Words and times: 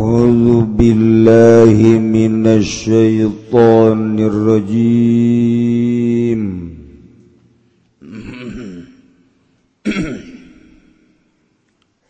أعوذ 0.00 0.64
بالله 0.64 1.98
من 2.00 2.46
الشيطان 2.46 4.18
الرجيم. 4.18 5.50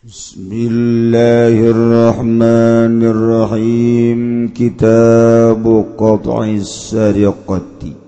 بسم 0.07 0.49
الله 0.51 1.55
الرحمن 1.75 3.03
الرحيم. 3.13 4.47
كتاب 4.47 5.85
قطع 5.97 6.43
السرقة. 6.43 8.00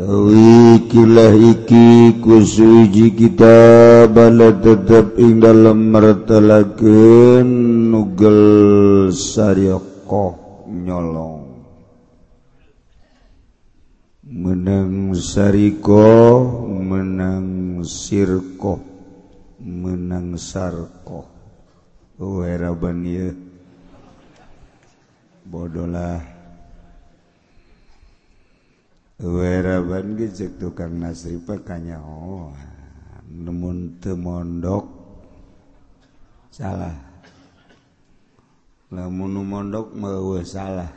Wikilah 0.00 1.36
iki 1.36 2.16
kusuji 2.24 3.12
kita 3.20 4.08
bala 4.08 4.48
tetap 4.56 5.12
ing 5.20 5.44
dalam 5.44 5.92
martalakeun 5.92 7.44
nugel 7.92 9.12
sariqah 9.12 10.32
nyolong. 10.72 11.52
Menang 14.24 15.12
sariko, 15.12 16.08
menang 16.64 17.84
sirko, 17.84 18.80
menang 19.60 20.40
sarko. 20.40 21.28
Wera 22.16 22.72
oh, 22.72 22.88
ya. 23.04 23.28
bodolah. 25.44 26.39
weraban 29.20 30.16
gejek 30.16 30.56
tukang 30.56 30.96
nasri 30.96 31.36
pakanya 31.36 32.00
oh 32.00 32.56
nemun 33.28 34.00
temondok 34.00 34.84
salah. 36.50 36.96
Lamun 38.90 39.46
mondok 39.46 39.94
mau 39.94 40.34
salah. 40.42 40.90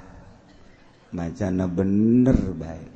Macana 1.14 1.70
bener 1.70 2.34
baik 2.58 2.94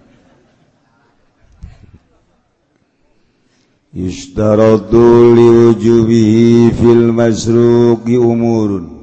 Yushtaradu 3.98 5.34
liwujubihi 5.38 6.70
fil 6.76 7.10
masruqi 7.16 8.18
umurun. 8.20 8.97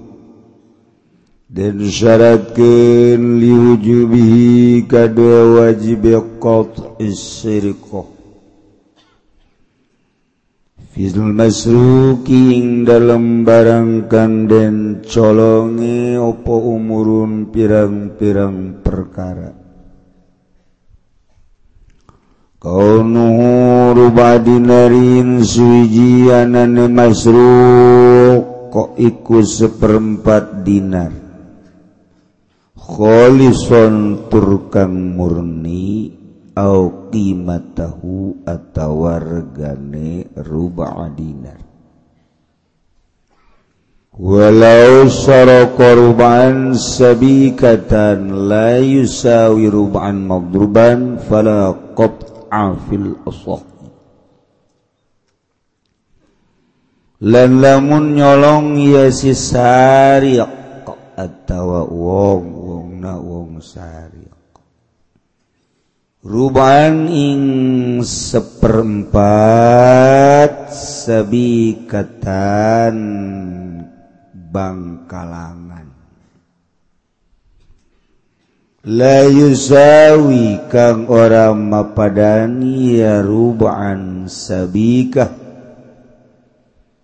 Dan 1.54 1.78
syaratkan 1.86 3.38
liwujubihi 3.38 4.90
kada 4.90 5.54
wajib 5.54 6.02
qat'is 6.42 7.46
fil 10.90 11.22
masruki 11.30 12.58
ing 12.58 12.82
dalam 12.82 13.46
barangkan 13.46 14.50
dan 14.50 14.74
colongi 15.06 16.18
opo 16.18 16.74
umurun 16.74 17.46
pirang-pirang 17.54 18.82
perkara. 18.82 19.54
Kaunuhu 22.58 23.94
rubadinarin 23.94 25.38
suiji 25.46 26.34
anane 26.34 26.90
masruk 26.90 28.42
kok 28.74 28.98
ikut 28.98 29.46
seperempat 29.46 30.66
dinar 30.66 31.23
Kholison 32.84 34.28
turkang 34.28 35.16
murni 35.16 36.12
au 36.52 37.08
qimatahu 37.08 38.44
atawagane 38.44 40.28
ruba 40.44 41.08
dinar. 41.16 41.64
Walau 44.12 45.08
sara 45.08 45.72
korban 45.72 46.76
sabikatan 46.76 48.52
la 48.52 48.76
yusawi 48.76 49.72
rub'an 49.72 50.20
madruban 50.28 51.16
fala 51.24 51.72
qat'a 51.96 52.78
fil 52.84 53.16
asah 53.24 53.64
lan 57.24 57.58
lamun 57.64 58.20
nyolong 58.20 58.76
ya 58.76 59.08
si 59.08 59.32
sariq 59.32 60.46
atawa 61.16 61.88
wong 61.88 62.53
sari 63.58 64.44
ruban 66.24 67.04
ing 67.12 67.44
seperempat 68.00 69.12
sebikatan 70.72 72.16
bangkalangan. 74.32 75.92
La 78.88 79.28
yusawi 79.28 80.64
kang 80.72 81.12
ora 81.12 81.52
mapadani 81.52 83.04
ya 83.04 83.20
ruban 83.20 84.24
sabikah. 84.24 85.44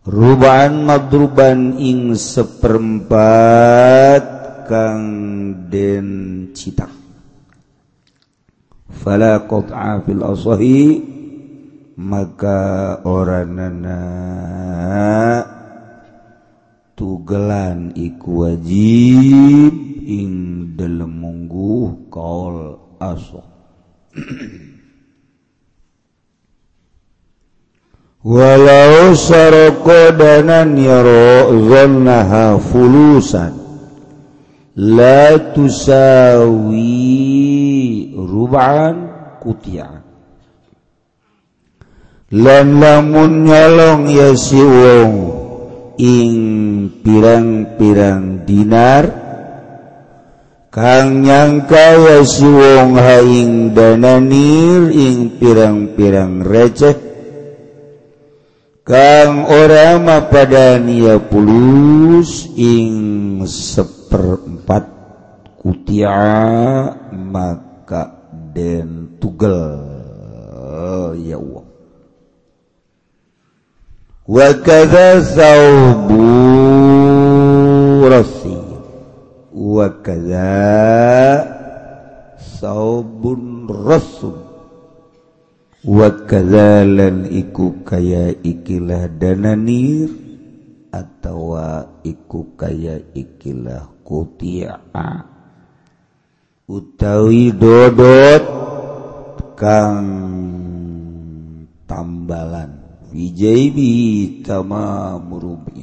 Ruban 0.09 0.89
madruban 0.89 1.77
ing 1.77 2.17
seperempat 2.17 4.25
kang 4.71 5.03
den 5.67 6.07
cita 6.55 6.87
fala 9.03 9.43
qat'a 9.51 9.99
fil 10.07 10.23
asahi 10.23 11.03
maka 11.99 13.03
oranana 13.03 13.99
tugelan 16.95 17.91
iku 17.99 18.47
wajib 18.47 19.75
ing 20.07 20.31
dalem 20.79 21.19
mungguh 21.19 22.07
kaul 22.07 22.79
asah 23.03 23.43
walau 28.31 29.19
saroko 29.19 30.15
danan 30.15 30.79
yaro 30.79 31.51
zannaha 31.67 32.55
fulusan 32.61 33.70
lasawi 34.81 36.17
ruban 38.17 39.13
kutia 39.45 40.01
lamun 42.33 43.45
nyolong 43.45 44.09
ya 44.09 44.33
si 44.39 44.63
wong 44.63 45.41
ing 46.01 46.35
pirang-pirang 47.05 48.49
dinar. 48.49 49.05
Kang 50.71 51.27
nyangka 51.27 51.99
ya 51.99 52.19
si 52.23 52.47
wong 52.47 52.95
haing 52.95 53.75
dananir 53.75 54.95
ing 54.95 55.37
pirang-pirang 55.37 56.47
receh. 56.47 56.97
Kang 58.87 59.51
ora 59.51 59.99
mapadania 59.99 61.19
pulus 61.19 62.49
ing 62.55 63.43
sep 63.45 64.00
perempat 64.11 64.85
kutia 65.63 66.19
maka 67.15 68.11
den 68.51 69.17
tugel. 69.23 69.87
Ya 71.23 71.39
Allah. 71.39 71.65
Wa 74.27 74.49
kadza 74.63 75.23
saubu 75.23 76.27
rasi. 78.11 78.59
Wa 79.55 79.87
kadza 80.03 80.51
saubun 82.39 83.67
rasul. 83.71 84.39
Wa 85.87 86.13
kadza 86.29 86.85
lan 86.85 87.27
iku 87.31 87.83
kaya 87.87 88.35
ikilah 88.45 89.09
dananir 89.17 90.30
atau 90.91 91.55
iku 92.03 92.55
kaya 92.59 92.99
ikilah 93.15 93.91
utawi 96.71 97.51
dodot 97.51 98.45
kang 99.59 100.07
tambalan. 101.91 102.71
Wijbi 103.11 104.39
tama 104.47 105.19
murubi. 105.19 105.83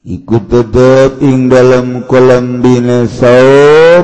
Ikut 0.00 0.48
tetap 0.48 1.20
ing 1.20 1.52
dalam 1.52 2.08
kolam 2.08 2.64
bin 2.64 3.04
sau 3.04 4.00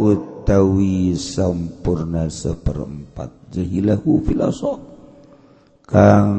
utawi 0.00 1.12
sampurna 1.12 2.32
seperempat. 2.32 3.52
Jahilahu 3.52 4.24
filosof. 4.24 4.80
Kang 5.84 6.32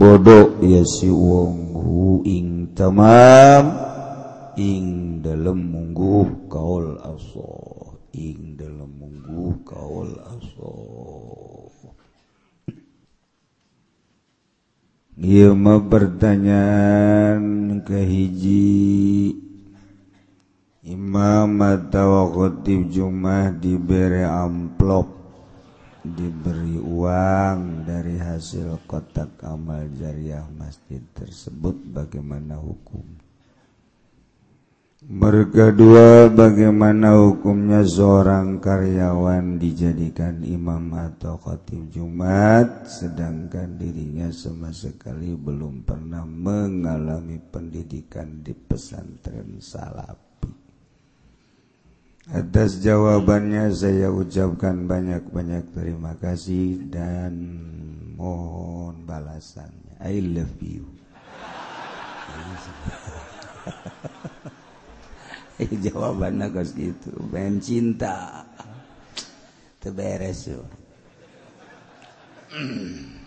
bodoh 0.00 0.60
ya 0.64 0.80
si 0.84 1.12
wong 1.12 1.69
hu 1.80 2.20
ing 2.28 2.76
tamam 2.76 3.72
ing 4.60 5.18
dalam 5.24 5.58
munggu 5.72 6.48
kaul 6.52 7.00
aso 7.00 7.48
ing 8.12 8.60
dalam 8.60 8.92
munggu 9.00 9.64
kaul 9.64 10.12
aso 10.36 10.76
mau 15.56 15.84
pertanyaan 15.84 17.44
kehiji 17.84 19.36
Imam 20.80 21.60
ataukhotib 21.60 22.88
Jumah 22.88 23.52
diberi 23.52 24.24
amplop 24.24 25.19
diberi 26.14 26.78
uang 26.78 27.82
dari 27.82 28.16
hasil 28.16 28.86
kotak 28.86 29.42
amal 29.42 29.86
jariah 29.98 30.46
masjid 30.54 31.02
tersebut 31.12 31.74
bagaimana 31.90 32.58
hukum? 32.58 33.02
Mereka 35.00 35.72
dua 35.72 36.28
bagaimana 36.28 37.16
hukumnya 37.16 37.80
seorang 37.82 38.60
karyawan 38.60 39.56
dijadikan 39.56 40.44
imam 40.44 40.92
atau 40.92 41.40
khotib 41.40 41.88
Jumat 41.88 42.84
sedangkan 42.84 43.80
dirinya 43.80 44.28
sama 44.28 44.68
sekali 44.76 45.32
belum 45.32 45.88
pernah 45.88 46.28
mengalami 46.28 47.40
pendidikan 47.40 48.44
di 48.44 48.52
pesantren 48.52 49.56
salapi 49.58 50.29
atas 52.30 52.78
jawabannya 52.78 53.74
saya 53.74 54.06
ucapkan 54.10 54.86
banyak-banyak 54.86 55.74
terima 55.74 56.14
kasih 56.22 56.86
dan 56.86 57.34
mohon 58.14 59.02
balasannya. 59.02 59.98
I 59.98 60.22
love 60.22 60.58
you. 60.62 60.86
Jawaban 65.84 66.40
gitu 66.54 67.12
ben 67.28 67.60
cinta. 67.60 68.46
Terberes 69.80 70.48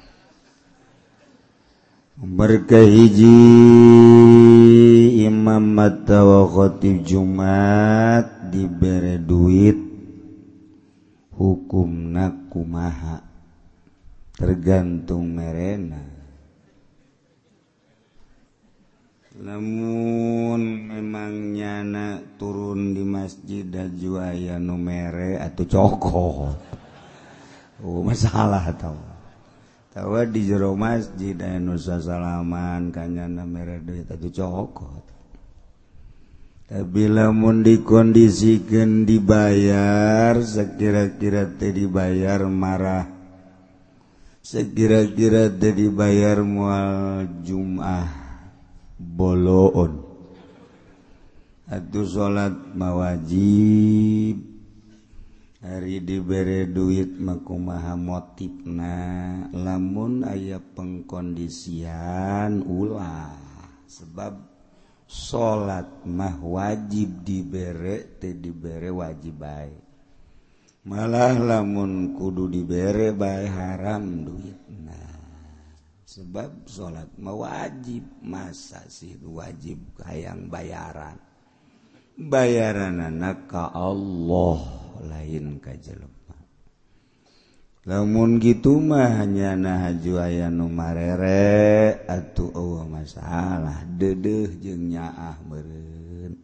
berkahiji 2.37 3.37
imam 5.43 5.75
matawa 5.75 6.47
khotib 6.47 7.03
Jumat 7.03 8.47
dibere 8.47 9.19
duit 9.19 9.75
hukumna 11.35 12.31
kumaha? 12.47 13.19
Tergantung 14.39 15.35
merena. 15.35 15.99
Namun 19.35 20.87
memangnya 20.87 21.83
anak 21.83 22.39
turun 22.39 22.95
di 22.95 23.03
masjid 23.03 23.67
dan 23.67 23.91
juaya 23.99 24.55
numere 24.63 25.43
atau 25.43 25.67
coko 25.67 26.55
oh, 27.83 27.99
masalah 27.99 28.71
tau. 28.79 28.95
Tawa 29.91 30.23
di 30.23 30.47
jero 30.47 30.71
masjid 30.79 31.35
dan 31.35 31.67
nusa 31.67 31.99
salaman 31.99 32.95
kanyana 32.95 33.43
mere 33.43 33.83
duit 33.83 34.07
atau 34.07 34.31
cokot 34.31 35.12
bilamun 36.81 37.61
dikondisikan 37.61 39.05
dibayar 39.05 40.41
sekira-kira 40.41 41.45
teh 41.53 41.69
dibayar 41.69 42.41
marah. 42.49 43.05
Sekira-kira 44.41 45.53
teh 45.53 45.69
dibayar 45.69 46.41
mual 46.41 47.29
jum'ah 47.45 48.09
boloon. 48.97 50.01
Atuh 51.69 52.09
salat 52.09 52.57
mawajib. 52.73 54.49
Hari 55.63 56.03
dibere 56.03 56.67
duit 56.67 57.23
makumaha 57.23 57.95
motifna 57.95 58.99
lamun 59.55 60.27
aya 60.27 60.59
pengkondisian 60.59 62.67
ulah 62.67 63.31
sebab 63.87 64.52
salat 65.05 66.05
mah 66.07 66.37
wajib 66.41 67.23
diberre 67.23 68.19
teh 68.19 68.35
diberre 68.35 68.89
wajib 68.91 69.39
baik 69.39 69.81
malah 70.87 71.35
lamun 71.35 72.15
kudu 72.15 72.51
diberre 72.51 73.15
baik 73.15 73.49
haram 73.51 74.03
duit 74.25 74.63
sebab 76.13 76.69
salat 76.69 77.09
mah 77.17 77.33
wajib. 77.33 78.05
Masa 78.21 78.85
sih 78.85 79.17
wajib 79.25 79.81
kayang 79.97 80.45
bayaran? 80.45 81.17
Bayaran 82.13 83.01
anak 83.01 83.49
ka 83.49 83.73
Allah 83.73 84.61
lain 85.01 85.57
ka 85.57 85.73
jelema 85.73 86.22
namun 87.83 88.39
gitu 88.39 88.79
mah 88.79 89.19
hanya 89.19 89.59
nu 89.59 90.71
numarere 90.71 91.99
atuh 92.07 92.55
Allah 92.55 92.85
masalah. 92.87 93.83
Dedeh 93.83 94.55
jeung 94.55 94.87
nyaah 94.87 95.35
meureun. 95.43 96.39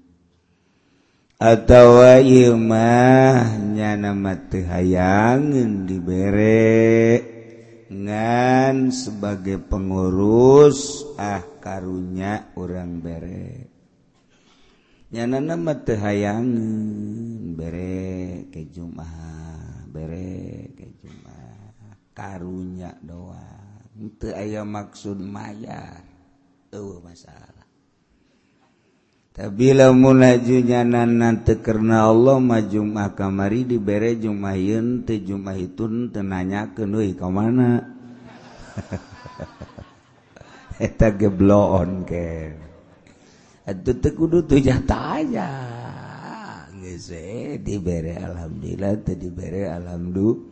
Atawa 1.40 2.20
ieu 2.20 2.60
mah 2.60 3.56
nyana 3.56 4.12
mah 4.12 4.52
teu 4.52 4.68
hayangeun 4.68 5.88
dibere 5.88 7.24
ngan 7.88 8.92
sebagai 8.92 9.64
pengurus 9.64 11.08
ah 11.16 11.40
karunya 11.64 12.52
orang 12.60 13.00
bere. 13.00 13.72
Nyana 15.16 15.40
nama 15.40 15.72
teu 15.88 15.96
bere 17.56 18.44
ke 18.52 18.68
Jumat 18.76 19.69
bere 19.90 20.70
eh, 20.70 20.94
cuma 21.02 21.38
karunya 22.14 22.94
doa 23.02 23.60
untuk 23.98 24.32
aya 24.32 24.62
maksud 24.62 25.18
mayar 25.20 26.06
oh, 26.74 27.02
masalah. 27.02 27.66
Tapi 29.30 29.72
lamunjunya 29.72 30.84
nanti 30.84 31.64
karena 31.64 32.12
Allah 32.12 32.44
majumah 32.44 33.16
kamari 33.16 33.64
diberre 33.64 34.20
Jumaun 34.20 35.08
te 35.08 35.24
Jumah 35.24 35.56
itu 35.56 36.12
tenanya 36.12 36.68
ke 36.76 36.84
Nui 36.84 37.16
mana? 37.16 37.80
Eta 40.76 41.16
gebloon 41.16 42.04
ke. 42.04 42.28
Itu 43.64 43.92
tekudu 44.02 44.44
tuh 44.44 44.60
taya 44.84 45.52
diberre 47.62 48.18
alhamdulillah 48.18 49.04
diberre 49.06 49.70
alhamdulillah. 49.70 50.48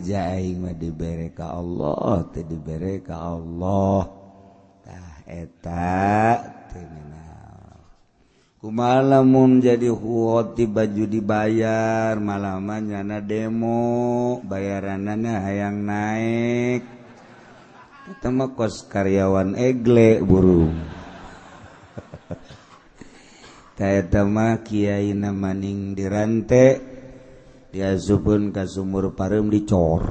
Jaing 0.00 0.64
diberre 0.80 1.36
ka 1.36 1.52
Allah 1.54 2.24
dibere 2.32 3.04
ka 3.04 3.36
Allahtah 3.36 5.20
etak 5.28 6.38
kumalamun 8.60 9.60
jadi 9.60 9.88
huti 9.88 10.64
baju 10.64 11.04
dibayar 11.08 12.16
malaman 12.20 12.82
nyana 12.88 13.20
demo 13.20 14.40
bayaranannya 14.44 15.34
hayang 15.38 15.78
naik. 15.84 16.82
Pertama 18.10 18.50
kos 18.56 18.84
karyawan 18.90 19.54
egle 19.54 20.20
burung. 20.24 20.99
Kyai 23.80 25.16
maning 25.16 25.96
dirantek 25.96 26.76
dia 27.72 27.96
subun 27.96 28.52
ke 28.52 28.68
sumur 28.68 29.16
parem 29.16 29.48
dicor 29.48 30.04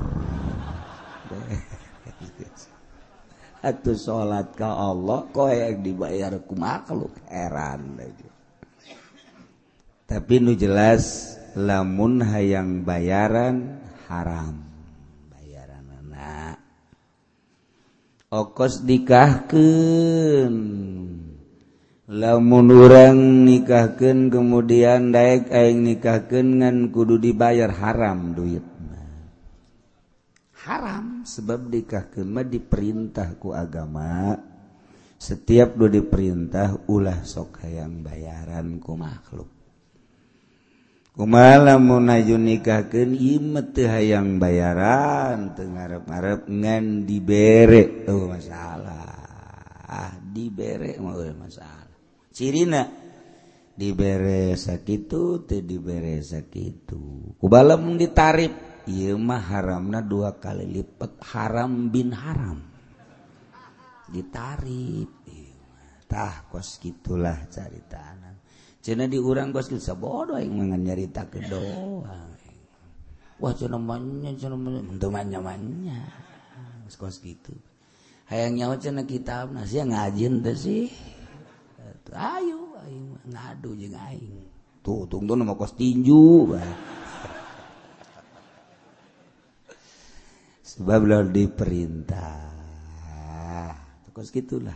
atau 3.69 3.93
salat 3.93 4.57
ke 4.57 4.65
Allah 4.65 5.29
yang 5.53 5.85
dibayar 5.85 6.33
ku 6.41 6.57
makhluk 6.57 7.13
heran 7.29 8.01
tapi 10.09 10.41
nu 10.41 10.57
jelas 10.57 11.38
lamun 11.53 12.25
hayang 12.25 12.81
bayaran 12.81 13.77
haram. 14.09 14.57
Bayaran 15.29 15.85
okos 18.33 18.81
nikahkan 18.81 20.53
lamun 22.10 22.74
urang 22.74 23.46
nikahken 23.46 24.34
kemudian 24.34 25.13
daek 25.13 25.54
aing 25.54 25.86
nikahkengan 25.86 26.89
kudu 26.89 27.22
dibayar 27.22 27.70
haram 27.70 28.34
duit 28.34 28.80
haram 30.70 31.25
sebab 31.25 31.66
nikah 31.66 32.13
kema 32.13 32.46
diperintahku 32.46 33.50
agama. 33.58 34.38
Setiap 35.20 35.75
do 35.75 35.92
diperintah 35.92 36.88
ulah 36.88 37.28
sok 37.28 37.66
hayang 37.66 38.00
bayaran 38.06 38.80
ku 38.80 38.96
makhluk. 38.96 39.51
Kuma 41.12 41.60
lamun 41.60 42.08
najun 42.08 42.48
nikahkeun 42.48 43.12
imet 43.20 43.75
teu 43.75 43.92
hayang 43.92 44.39
bayaran 44.39 45.51
teu 45.60 45.68
ngarep-ngarep 45.68 46.48
ngan 46.48 47.04
dibere. 47.04 48.08
Tuh 48.08 48.32
masalah. 48.32 49.12
Ah 49.89 50.16
dibere 50.24 50.96
mah 51.04 51.20
masalah. 51.36 51.88
cirina. 52.39 52.88
Diberre 53.79 54.60
sakit 54.60 55.08
tuh 55.08 55.48
diberre 55.48 56.19
sakit 56.19 56.91
kubalam 57.39 57.96
ditarif 57.96 58.51
Imah 58.91 59.39
haramna 59.39 60.03
dua 60.03 60.36
kali 60.36 60.67
lipat 60.67 61.24
haram 61.31 61.88
bin 61.88 62.12
haram. 62.12 62.60
Ditariptah 64.12 65.08
kos 66.51 66.84
gitulah 66.84 67.48
cari 67.48 67.79
tanam 67.88 68.36
cena 68.84 69.08
diurang 69.08 69.53
kos 69.53 69.69
kita 69.72 69.96
bodoh 69.96 70.36
yang 70.39 70.60
mangan 70.60 70.81
nyarita 70.84 71.31
ke 71.31 71.39
doang. 71.48 72.03
Wah 73.39 73.53
cena 73.55 73.79
manya 73.79 74.36
cena 74.36 74.60
manya 74.60 74.91
untuk 74.91 75.15
kos 77.00 77.24
gitu. 77.24 77.55
Hayang 78.27 78.60
nyawa 78.60 78.75
cena 78.75 79.08
kitab 79.08 79.55
nasi 79.55 79.79
ngajin 79.79 80.43
tuh 80.43 80.58
sih. 80.58 80.91
Ayo 82.13 82.78
ayo 82.86 83.18
ngadu 83.28 83.75
jeung 83.78 83.98
aing. 83.98 84.48
Tuh 84.80 85.06
tunggu 85.12 85.36
nama 85.36 85.54
kos 85.54 85.75
tinju 85.75 86.56
sebab 90.70 91.01
lo 91.04 91.20
diperintah. 91.28 92.56
Kos 94.16 94.32
gitulah. 94.32 94.75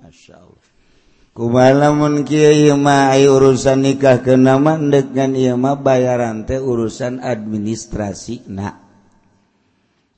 Masya 0.00 0.36
Allah. 0.40 0.64
Kumalamun 1.34 2.22
kiai 2.22 2.70
mah 2.78 3.18
urusan 3.18 3.82
nikah 3.82 4.22
ke 4.22 4.38
nama 4.38 4.78
dengan 4.78 5.34
ieu 5.34 5.58
mah 5.58 5.74
bayaran 5.74 6.46
teh 6.46 6.62
urusan 6.62 7.18
administrasi 7.18 8.46
nak 8.54 8.84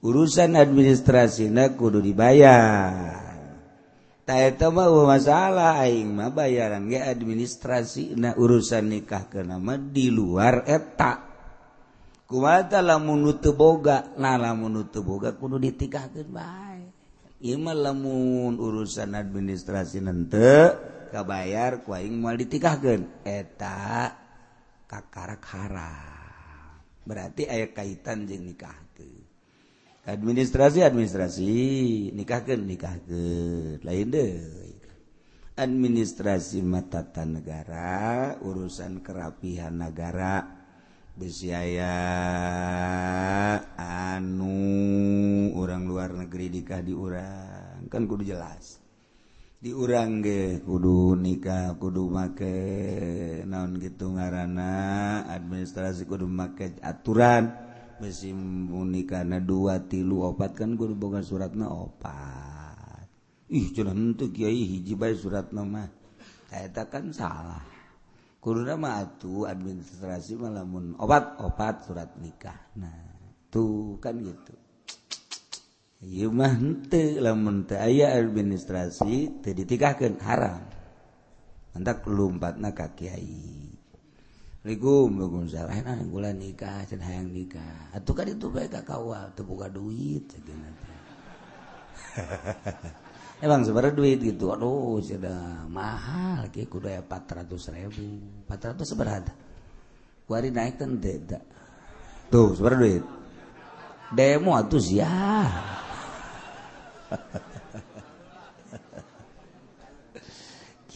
urusan 0.05 0.55
administrasi 0.55 1.51
nak 1.51 1.81
kudu 1.81 2.05
dibayar 2.05 3.26
masalah 4.27 5.79
aing 5.87 6.11
mah 6.11 6.35
bayaran 6.35 6.91
ge 6.91 6.99
administrasi 6.99 8.19
na 8.19 8.35
urusan 8.35 8.91
nikah 8.91 9.31
ke 9.31 9.47
nama 9.47 9.79
di 9.79 10.11
luar 10.11 10.67
eta. 10.67 11.23
Kumata 12.27 12.83
lamun 12.83 13.23
nutu 13.23 13.55
boga? 13.55 14.11
Nah 14.19 14.35
lamun 14.35 14.83
nutu 14.83 15.07
boga 15.07 15.39
kudu 15.39 15.63
ditikahkeun 15.63 16.29
bae. 16.35 16.83
Ieu 17.39 17.55
mah 17.63 17.79
lamun 17.79 18.59
urusan 18.59 19.15
administrasi 19.15 20.03
nente 20.03 20.75
kabayar 21.15 21.87
ku 21.87 21.95
aing 21.95 22.19
moal 22.19 22.35
ditikahkeun. 22.35 23.23
Eta 23.23 24.11
kakara 24.91 25.39
berarti 27.07 27.47
aya 27.47 27.71
kaitan 27.71 28.27
jeung 28.27 28.43
nikah. 28.43 28.86
administrasi 30.07 30.87
administrasi. 30.87 31.53
Nikahkan 32.15 32.63
nikah 32.63 32.95
ke 33.03 33.23
lain 33.83 34.07
deh 34.09 34.35
administrasi 35.57 36.61
matata 36.61 37.25
negara 37.25 38.37
urusan 38.41 39.01
kerapihan 39.03 39.75
negara. 39.75 40.63
Besiaya 41.17 41.97
anu 43.81 44.53
orang 45.57 45.89
luar 45.89 46.13
negeri 46.13 46.53
nikah 46.53 46.85
diurang 46.85 47.89
kan 47.89 48.05
kudu 48.05 48.21
jelas. 48.29 48.85
Diurang 49.57 50.21
ge 50.21 50.61
kudu 50.61 51.17
nikah 51.17 51.81
kudu 51.81 52.13
make 52.13 52.53
naon 53.49 53.81
gitu 53.81 54.13
ngarana 54.13 55.25
administrasi 55.33 56.05
kudu 56.05 56.29
make 56.29 56.77
aturan. 56.85 57.66
mesimuni 58.03 59.09
karena 59.09 59.41
dua 59.41 59.81
tilu 59.85 60.25
opat 60.25 60.57
kan 60.59 60.77
guru 60.77 60.93
boga 60.97 61.25
suratna 61.25 61.69
opat. 61.71 63.09
Ih 63.47 63.71
cuman 63.71 64.19
tuh 64.19 64.35
kiai 64.35 64.67
hiji 64.67 64.99
bae 64.99 65.15
suratna 65.15 65.63
mah. 65.63 65.89
Eta 66.51 66.91
kan 66.91 67.15
salah. 67.15 67.63
Kuruna 68.43 68.79
mah 68.79 69.03
atuh 69.03 69.47
administrasi 69.51 70.39
malamun 70.39 70.95
opat-opat 70.99 71.87
surat 71.87 72.11
nikah. 72.19 72.71
Nah 72.79 73.07
tuh 73.51 73.99
kan 74.03 74.19
gitu. 74.19 74.55
Ieu 76.07 76.29
mah 76.29 76.53
henteu 76.53 77.25
lamun 77.25 77.65
teu 77.65 77.81
aya 77.81 78.15
administrasi 78.21 79.43
teu 79.43 79.57
ditikahkeun 79.57 80.21
haram. 80.23 80.63
Hendak 81.73 82.05
lompatna 82.09 82.73
ka 82.73 82.93
kiai. 82.93 83.76
Assalamualaikum 84.67 86.11
gula 86.11 86.35
nikah 86.35 86.83
yang 86.91 87.31
nikah. 87.31 87.95
Atuh 87.95 88.19
kan 88.19 88.27
itu 88.27 88.51
baik 88.51 88.75
kawa 88.83 89.31
terbuka 89.31 89.71
duit 89.71 90.27
emang 93.47 93.63
sebenarnya 93.63 93.95
duit 93.95 94.19
gitu 94.19 94.51
aduh 94.51 94.99
sudah 94.99 95.71
mahal 95.71 96.51
kayak 96.51 96.67
kudu 96.67 96.91
ya 96.91 96.99
400 96.99 97.47
ribu. 97.79 98.19
400 98.51 98.83
seberada. 98.83 99.31
kuari 100.27 100.51
naik 100.51 100.83
kan 100.83 100.99
tidak. 100.99 101.47
Tuh 102.27 102.59
sebenarnya 102.59 102.83
duit. 102.83 103.05
Demo 104.19 104.59
atuh 104.59 104.83
ya 104.83 105.47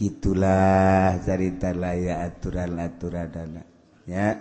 gitulah 0.01 1.21
cerita 1.21 1.69
laya 1.77 2.25
aturan-aturan. 2.25 3.29
Dana 3.29 3.61
ya. 4.09 4.33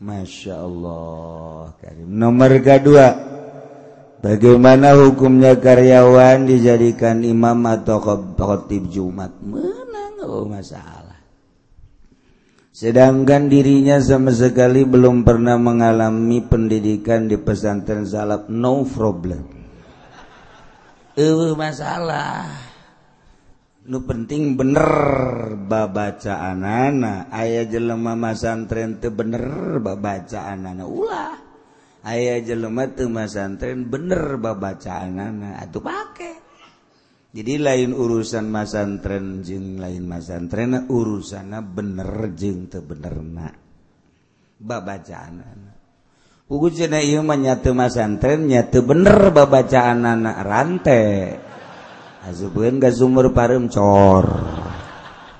Masya 0.00 0.54
Allah 0.60 1.72
Karim. 1.80 2.08
Nomor 2.08 2.52
kedua. 2.60 3.08
Bagaimana 4.20 4.92
hukumnya 5.00 5.56
karyawan 5.56 6.44
dijadikan 6.44 7.24
imam 7.24 7.64
atau 7.64 8.04
khotib 8.36 8.92
Jumat? 8.92 9.32
Menang 9.40 10.20
oh 10.20 10.44
masalah. 10.44 11.20
Sedangkan 12.68 13.48
dirinya 13.48 13.96
sama 14.00 14.32
sekali 14.32 14.84
belum 14.84 15.24
pernah 15.24 15.56
mengalami 15.56 16.44
pendidikan 16.44 17.28
di 17.28 17.40
pesantren 17.40 18.04
salaf 18.04 18.48
no 18.52 18.84
problem. 18.84 19.44
Masalah 21.56 22.69
nu 23.88 24.04
penting 24.04 24.60
bener 24.60 24.90
babaca 25.64 26.52
anak 26.52 27.32
ayaah 27.32 27.64
jelema 27.64 28.12
masantren 28.12 29.00
tuh 29.00 29.14
bener 29.14 29.80
babaca 29.80 30.52
anak 30.52 30.84
ulah. 30.84 31.34
Ayaah 32.00 32.40
jelema 32.40 32.88
tuh 32.92 33.12
masantren 33.12 33.84
bener 33.88 34.40
babaca 34.40 35.04
anak 35.04 35.68
atau 35.68 35.80
pakai 35.84 36.50
jadi 37.30 37.62
lain 37.62 37.94
urusan 37.94 38.50
masantren 38.50 39.46
jeng 39.46 39.78
lain 39.78 40.02
masantren 40.02 40.90
urusannya 40.90 41.62
bener 41.62 42.34
jeng 42.34 42.66
tuh 42.66 42.82
bener 42.82 43.14
nak 43.22 43.54
babacaan 44.58 45.38
anak 45.38 45.76
Ugu 46.50 46.74
cina 46.74 46.98
iya 46.98 47.22
mah 47.22 47.38
nyatu 47.38 47.70
masantren 47.78 48.50
nyatu 48.50 48.82
bener 48.82 49.30
babacaan 49.30 50.02
anak 50.02 50.36
rantai 50.42 51.49
Azubeun 52.20 52.76
ga 52.76 52.92
sumur 52.92 53.32
parem 53.32 53.72
cor. 53.72 54.28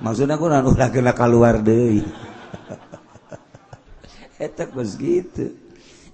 Maksudna 0.01 0.33
kunaon 0.41 0.73
ulah 0.73 0.89
geuna 0.89 1.13
kaluar 1.13 1.61
deui. 1.61 2.01
Eta 4.41 4.65
geus 4.65 4.97
kitu. 4.97 5.53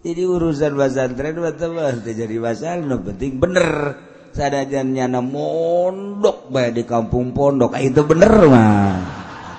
Jadi 0.03 0.21
urusan 0.27 0.75
pesantren 0.75 1.39
mah 1.39 1.55
teh 2.03 2.15
jadi 2.15 2.35
masalah 2.35 2.83
nu 2.83 2.99
penting 2.99 3.39
bener. 3.39 3.95
Sadajannya 4.35 5.07
na 5.09 5.23
mondok 5.23 6.51
bae 6.53 6.69
di 6.69 6.85
kampung 6.85 7.33
pondok 7.33 7.73
ah, 7.73 7.81
itu 7.81 8.05
bener 8.05 8.29
mah. 8.45 8.93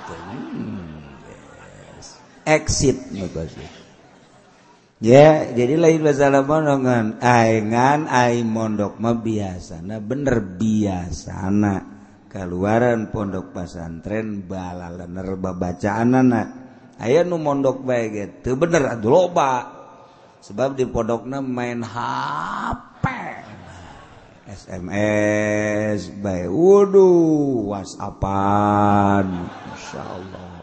Hmm, 0.06 1.18
yes. 1.98 2.20
Exit 2.46 3.10
nu 3.10 3.26
ya 4.98 5.54
jadi 5.54 5.78
lain 5.78 6.02
masalah 6.02 6.42
monongan 6.42 7.22
aingan 7.22 8.10
aing 8.10 8.50
mondok 8.50 8.98
mah 8.98 9.14
biasana 9.22 10.02
bener 10.02 10.42
biasana 10.58 11.98
keluaran 12.26 13.06
pondok 13.14 13.54
pesantren 13.54 14.42
bala 14.42 14.90
lener 14.90 15.38
babacaan 15.38 16.18
anak 16.18 16.46
ayah 16.98 17.22
nu 17.22 17.38
mondok 17.38 17.86
baik 17.86 18.10
gitu 18.10 18.58
bener 18.58 18.98
aduh 18.98 19.30
loba 19.30 19.54
sebab 20.42 20.74
di 20.74 20.84
pondoknya 20.90 21.38
main 21.46 21.78
HP 21.86 23.04
SMS 24.50 26.10
baik 26.18 26.50
waduh 26.50 27.70
whatsappan 27.70 29.26
Masya 29.46 30.02
Allah 30.02 30.58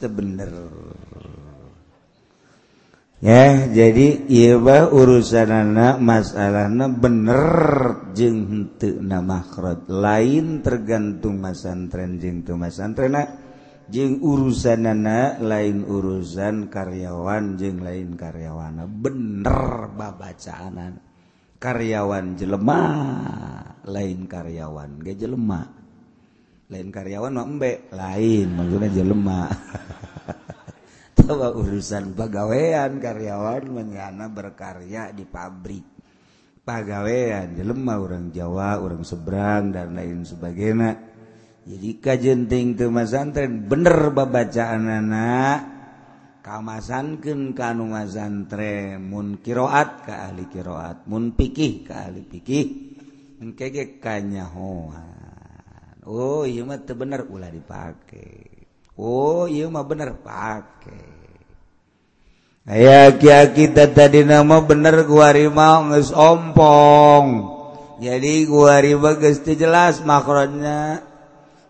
bener 0.00 0.52
ya 3.20 3.68
jadi 3.68 4.24
Iba 4.26 4.88
urusan 4.88 5.48
anak 5.52 6.00
masalah 6.00 6.72
bener 6.90 7.44
jeng 8.16 8.72
namarot 9.04 9.86
lain 9.86 10.64
tergantung 10.64 11.38
masantren 11.38 12.16
jeng 12.16 12.42
tumasantrenak 12.42 13.28
jeng 13.92 14.24
urusan 14.24 14.88
anak 14.88 15.38
lain 15.44 15.84
urusan 15.84 16.72
karyawan 16.72 17.60
jeng 17.60 17.84
lain 17.84 18.16
karyawana. 18.16 18.88
Bener 18.88 19.90
babacaanan 19.92 21.10
karyawan 21.60 22.40
jelemah 22.40 23.84
lain 23.84 24.24
karyawan 24.24 24.96
gak 25.04 25.16
jelemah 25.20 25.68
lain 26.72 26.88
karyawan 26.88 27.36
mbek 27.60 27.92
lain 27.92 28.48
maksudnya 28.56 28.88
jelemah 28.88 29.50
mah 31.36 31.52
urusan 31.54 32.16
pegawaian 32.16 32.98
karyawan 32.98 33.64
menyana 33.70 34.26
berkarya 34.30 35.14
di 35.14 35.26
pabrik. 35.26 35.86
Pegawaian 36.60 37.56
jelema 37.56 37.98
orang 37.98 38.30
Jawa 38.30 38.78
orang 38.78 39.02
seberang 39.02 39.74
dan 39.74 39.96
lain 39.96 40.22
sebagainya. 40.22 40.98
Jadi 41.66 41.90
kajenting 42.00 42.78
ke 42.78 42.86
masantren 42.88 43.68
bener 43.68 44.10
babacaan 44.10 44.88
anak 44.88 45.58
kamasankan 46.40 47.52
kanu 47.52 47.92
masantren 47.92 49.02
mun 49.04 49.38
kiroat 49.44 50.08
ke 50.08 50.14
ahli 50.14 50.48
kiroat 50.48 51.04
mun 51.04 51.36
pikih 51.36 51.84
ke 51.84 51.92
ahli 51.92 52.22
pikih. 52.24 52.66
Engkege 53.40 53.96
kanyahoan 54.00 55.20
oh 56.04 56.44
iya 56.44 56.60
oh, 56.64 56.68
mah 56.68 56.80
bener 56.80 57.24
ulah 57.28 57.48
dipakai 57.48 58.60
Oh 59.00 59.48
iya 59.48 59.64
mah 59.72 59.80
bener 59.86 60.20
pakai 60.20 61.19
aya 62.68 63.16
kia 63.16 63.48
kita 63.56 63.88
tadi 63.92 64.24
nama 64.26 64.60
bener 64.60 65.08
gua 65.08 65.32
rima 65.32 65.80
nges 65.88 66.12
ompong. 66.12 67.26
Jadi 68.00 68.48
gua 68.48 68.80
riba 68.80 69.16
geus 69.20 69.40
jelas 69.44 70.00
makronnya. 70.04 71.08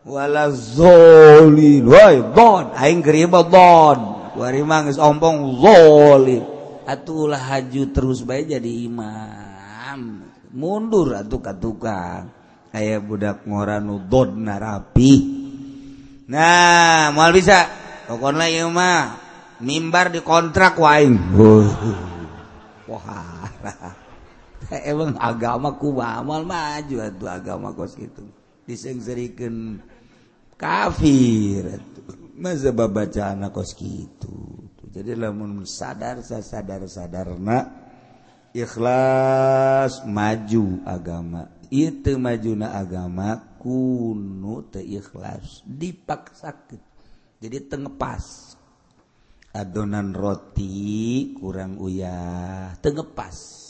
wala 0.00 0.48
zolil 0.48 1.84
woi 1.84 2.24
don 2.32 2.72
aing 2.72 3.04
riba 3.04 3.44
don 3.44 4.32
gua 4.32 4.48
rima 4.48 4.88
nges 4.88 4.98
ompong 4.98 5.60
zolil. 5.60 6.44
Atulah 6.88 7.38
haju 7.38 7.82
terus 7.94 8.26
baik 8.26 8.50
jadi 8.50 8.70
imam. 8.90 10.26
Mundur 10.50 11.14
atuh 11.14 11.38
ka 11.38 11.54
tukang 11.54 12.26
aya 12.74 12.98
budak 12.98 13.46
ngoranu 13.46 14.02
don 14.10 14.42
narapi 14.42 15.38
nah 16.30 17.10
moal 17.14 17.30
bisa. 17.34 17.66
Pokona 18.10 18.50
ieu 18.50 18.66
mah. 18.66 19.29
mimbar 19.60 20.12
dikontrak 20.12 20.78
waing 20.80 21.18
emang 24.90 25.14
agama 25.16 25.72
kumal 25.78 26.42
maju 26.42 26.96
tuh 27.16 27.30
agama 27.30 27.72
kos 27.72 27.96
gitu 27.96 28.26
disengzerikan 28.66 29.78
kafir 30.58 31.80
masa 32.36 32.72
baca 32.74 33.32
anak 33.36 33.54
kos 33.54 33.74
gitu 33.78 34.68
jadi 34.90 35.14
lamun 35.14 35.62
sadar 35.62 36.18
saya 36.26 36.42
sadar 36.42 36.82
sadarna 36.90 37.70
ikhlas 38.50 40.02
maju 40.06 40.82
agama. 40.82 41.46
Itu 41.70 42.18
majuna 42.18 42.74
agama 42.74 43.54
kuno 43.62 44.66
teu 44.66 44.82
ikhlas. 44.82 45.62
Dipaksakan 45.62 46.82
jadi 47.40 47.62
tengepas 47.70 48.58
adonan 49.50 50.14
roti 50.14 51.34
kurang 51.34 51.78
uyah 51.82 52.78
tengepas 52.78 53.60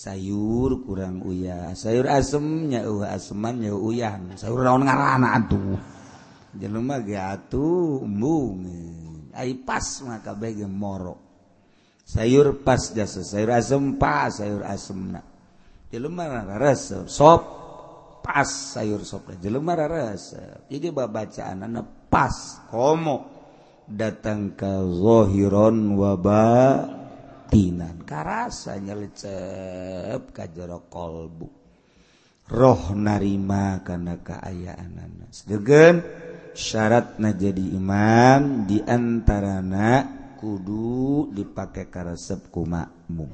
sayur 0.00 0.80
kurang 0.88 1.20
uyah. 1.20 1.76
Sayur 1.76 2.08
asemnya 2.08 2.88
uh 2.88 3.04
aseman 3.04 3.60
ya 3.60 3.76
uyan 3.76 4.32
sayur 4.40 4.64
naon 4.64 4.88
ngarana 4.88 5.36
atuh? 5.36 5.76
Jelema 6.56 6.98
ge 7.04 7.20
atuh 7.20 8.02
embung 8.02 8.64
ai 9.36 9.54
pas 9.60 9.84
maka 10.08 10.32
bege 10.32 10.64
moro. 10.64 11.20
Sayur 12.08 12.64
pas 12.64 12.80
jasa 12.96 13.20
sayur 13.20 13.52
asem 13.52 14.00
pas 14.00 14.32
sayur 14.40 14.64
asemna. 14.64 15.20
Jelema 15.92 16.48
rares 16.48 16.96
sop 17.12 17.42
pas 18.24 18.48
sayur 18.48 19.04
sop 19.04 19.36
jelema 19.36 19.76
rares 19.76 20.32
jadi 20.72 20.88
babacaan 20.88 21.60
pas 22.08 22.64
komo. 22.72 23.39
datang 23.90 24.54
kazohiron 24.54 25.98
wabatinan 25.98 28.06
karasa 28.06 28.78
nyelecep 28.78 30.30
ka 30.30 30.46
jero 30.46 30.86
kolbu. 30.86 31.58
Roh 32.50 32.98
narima 32.98 33.78
karena 33.86 34.18
keayaan 34.18 34.98
anas 34.98 35.46
degen 35.46 36.02
syaratnya 36.50 37.30
jadi 37.34 37.64
imam 37.78 38.66
diantarana 38.66 40.18
kudu 40.34 41.30
dipakai 41.30 41.86
karesep 41.86 42.50
ku 42.50 42.66
makmum. 42.66 43.30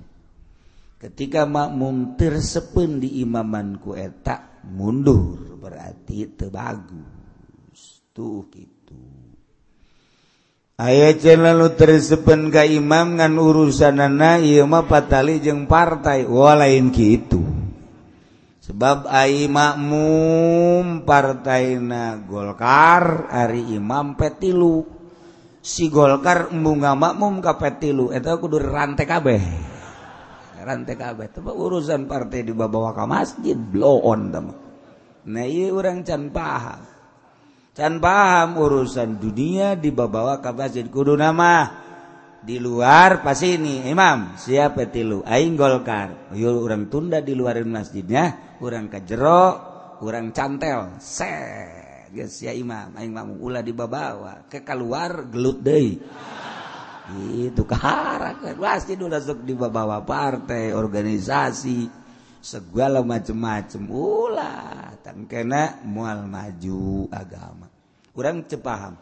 Ketika 0.97 1.45
makmum 1.49 2.17
tersepen 2.17 3.01
di 3.01 3.21
imamanku 3.25 3.97
etak 3.97 4.65
mundur 4.69 5.57
berarti 5.61 6.37
tebagus 6.37 8.05
tuh 8.13 8.49
kita 8.53 8.76
Ayah 10.77 11.17
channel 11.17 11.73
tersepen 11.73 12.53
ka 12.53 12.61
imam 12.69 13.17
ngan 13.17 13.41
urusan 13.41 13.97
nana 13.97 14.37
ieu 14.37 14.69
mah 14.69 14.85
patali 14.85 15.41
jeung 15.41 15.65
partai 15.65 16.29
walain 16.29 16.93
kitu. 16.93 17.41
Sebab 18.61 19.09
ai 19.09 19.49
makmum 19.49 21.01
partaina 21.01 22.21
Golkar 22.21 23.25
ari 23.33 23.73
imam 23.73 24.21
petilu. 24.21 24.85
Si 25.65 25.89
Golkar 25.89 26.53
bunga 26.53 26.93
makmum 26.93 27.41
ka 27.41 27.57
petilu 27.57 28.13
eta 28.13 28.37
kudu 28.37 28.61
rantai 28.61 29.09
kabeh. 29.09 29.43
Rantai 30.61 30.93
kabeh 30.93 31.33
teh 31.33 31.41
urusan 31.41 32.05
partai 32.05 32.45
dibawa 32.45 32.93
ka 32.93 33.09
masjid 33.09 33.57
blow 33.57 34.05
on 34.05 34.29
teh. 34.29 34.45
Nah 35.25 35.47
iya 35.49 35.73
urang 35.73 36.05
can 36.05 36.29
paham. 36.29 36.96
can 37.77 38.01
paham 38.01 38.57
urusan 38.57 39.21
dunia 39.21 39.77
dibawa 39.77 40.41
ke 40.41 40.51
masjid. 40.57 40.89
Kudu 40.89 41.13
nama 41.13 41.85
di 42.41 42.57
luar 42.57 43.21
pas 43.21 43.37
ini 43.45 43.85
imam 43.93 44.41
siapa 44.41 44.89
tilu? 44.89 45.21
Aing 45.29 45.61
golkar. 45.61 46.33
Yuk 46.33 46.65
orang 46.65 46.89
tunda 46.89 47.21
di 47.21 47.37
luar 47.37 47.61
masjidnya 47.69 48.57
orang 48.65 48.89
kejero 48.89 49.45
orang 50.01 50.33
cantel. 50.33 50.97
Se 50.97 51.29
geus 52.17 52.41
ya 52.41 52.57
imam. 52.57 52.97
Aing 52.97 53.13
mah 53.13 53.29
ulah 53.29 53.61
dibawa 53.61 54.49
ke 54.49 54.65
keluar 54.65 55.29
gelut 55.29 55.61
deui. 55.61 56.01
Itu 57.39 57.63
kaharakan 57.63 58.59
masjid 58.59 58.99
udah 58.99 59.21
sok 59.21 59.45
dibawa 59.45 60.03
partai 60.03 60.73
organisasi. 60.73 62.06
Segala 62.47 63.03
macem-macem. 63.03 63.91
Ulah 63.91 64.95
tangkena 65.03 65.83
mual 65.83 66.31
maju 66.31 67.11
agama. 67.11 67.67
Kurang 68.15 68.47
cepaham 68.47 68.95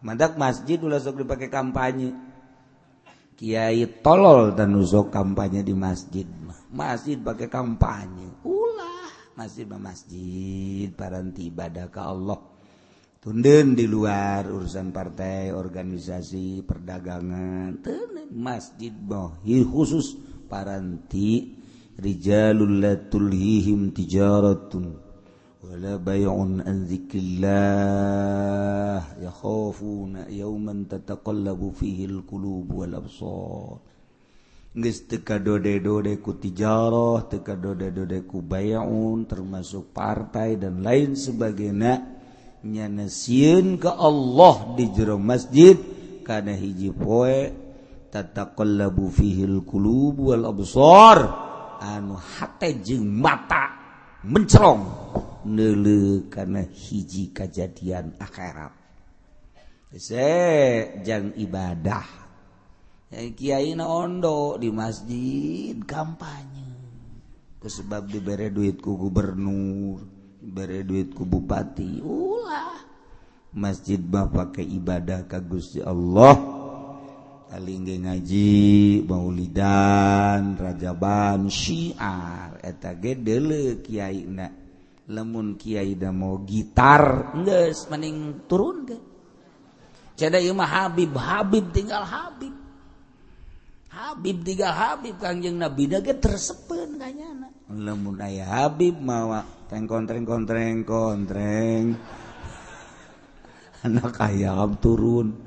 mandak 0.00 0.40
masjid 0.40 0.80
ulah 0.80 0.96
sok 0.96 1.20
dipakai 1.20 1.52
kampanye. 1.52 2.16
Kiai 3.36 3.84
tolol 4.00 4.56
dan 4.56 4.72
usok 4.72 5.12
kampanye 5.12 5.60
di 5.60 5.76
masjid 5.76 6.24
masjid 6.72 7.20
pakai 7.20 7.52
kampanye. 7.52 8.40
Ulah 8.48 9.12
masjid 9.36 9.68
masjid 9.68 10.88
paranti 10.96 11.52
ibadah 11.52 11.92
ke 11.92 12.00
Allah. 12.00 12.40
Tunden 13.20 13.74
di 13.74 13.90
luar 13.90 14.46
urusan 14.46 14.94
partai 14.94 15.52
organisasi 15.52 16.64
perdagangan. 16.64 17.84
Tunden 17.84 18.30
masjid 18.32 18.94
bohi 18.94 19.60
khusus 19.66 20.16
paranti 20.48 21.65
rijalul 21.96 22.80
la 22.84 22.96
tulhihim 22.96 23.92
tijaratun 23.96 25.06
wala 25.64 25.96
bay'un 25.98 26.60
an 26.60 26.84
dzikrillah 26.84 27.56
yakhafuna 29.18 30.28
yawman 30.28 30.84
tataqallabu 30.86 31.72
fihi 31.72 32.04
alqulub 32.06 32.68
wal 32.70 32.94
absar. 33.00 33.80
Geus 34.76 35.08
teu 35.08 35.24
kadode-dode 35.24 36.20
ku 36.20 36.36
tijarah 36.36 37.24
teu 37.32 37.40
kadode-dode 37.40 38.28
ku 38.28 38.44
bay'un 38.44 39.24
termasuk 39.24 39.96
partai 39.96 40.60
dan 40.60 40.84
lain 40.84 41.16
sebagainya 41.16 42.04
nya 42.60 42.84
nasieun 42.92 43.80
ka 43.80 43.96
Allah 43.96 44.76
di 44.76 44.92
jero 44.92 45.16
masjid 45.16 45.80
kana 46.20 46.52
hiji 46.52 46.92
poe 46.92 47.48
tataqallabu 48.12 49.08
fihi 49.08 49.48
alqulub 49.48 50.28
wal 50.28 50.44
absar. 50.44 51.45
anu 51.86 52.18
hate 52.18 52.82
jeung 52.82 53.06
mata 53.06 53.70
mencerong 54.26 54.82
nele 55.46 56.26
karena 56.26 56.66
hiji 56.66 57.30
kejadian 57.30 58.18
akhirat. 58.18 58.74
Sejang 59.94 61.32
ibadah. 61.38 62.26
Yang 63.06 63.28
kiai 63.38 63.72
ondo 63.78 64.58
di 64.58 64.68
masjid 64.74 65.78
kampanye. 65.86 66.66
Kesebab 67.62 68.10
diberi 68.10 68.50
duit 68.50 68.82
ku 68.82 68.98
gubernur 68.98 70.02
diberi 70.42 70.82
duit 70.82 71.14
ku 71.14 71.22
bupati. 71.22 72.02
Ulah. 72.02 72.82
Masjid 73.56 74.02
bapak 74.02 74.60
ke 74.60 74.62
ibadah 74.66 75.24
kagus 75.24 75.72
Gusti 75.72 75.80
Allah. 75.80 76.55
Alingge 77.46 77.94
ngaji 78.02 78.50
Maulidan 79.06 80.58
Rajaban 80.58 81.46
Syiar 81.46 82.58
eta 82.58 82.98
ge 82.98 83.14
kiai 83.86 84.26
na 84.26 84.50
Lamun 85.06 85.54
kiai 85.54 85.94
da 85.94 86.10
mau 86.10 86.42
gitar 86.42 87.30
geus 87.46 87.86
mending 87.86 88.42
turun 88.50 88.82
ge. 88.90 88.98
Cada 90.18 90.42
ieu 90.42 90.50
mah 90.50 90.66
Habib, 90.66 91.14
Habib 91.14 91.70
tinggal 91.70 92.02
Habib. 92.02 92.50
Habib 93.94 94.42
tinggal 94.42 94.74
Habib 94.74 95.14
Kangjeng 95.22 95.62
Nabi 95.62 95.86
da 95.86 96.02
ge 96.02 96.18
tersepeun 96.18 96.98
kanyana. 96.98 97.54
Lamun 97.70 98.18
aya 98.18 98.66
Habib 98.66 98.98
mawa 98.98 99.46
tengkontreng 99.70 100.26
kontreng 100.26 100.82
kontreng. 100.82 101.94
Anak 103.86 104.18
ayam 104.18 104.74
turun. 104.82 105.45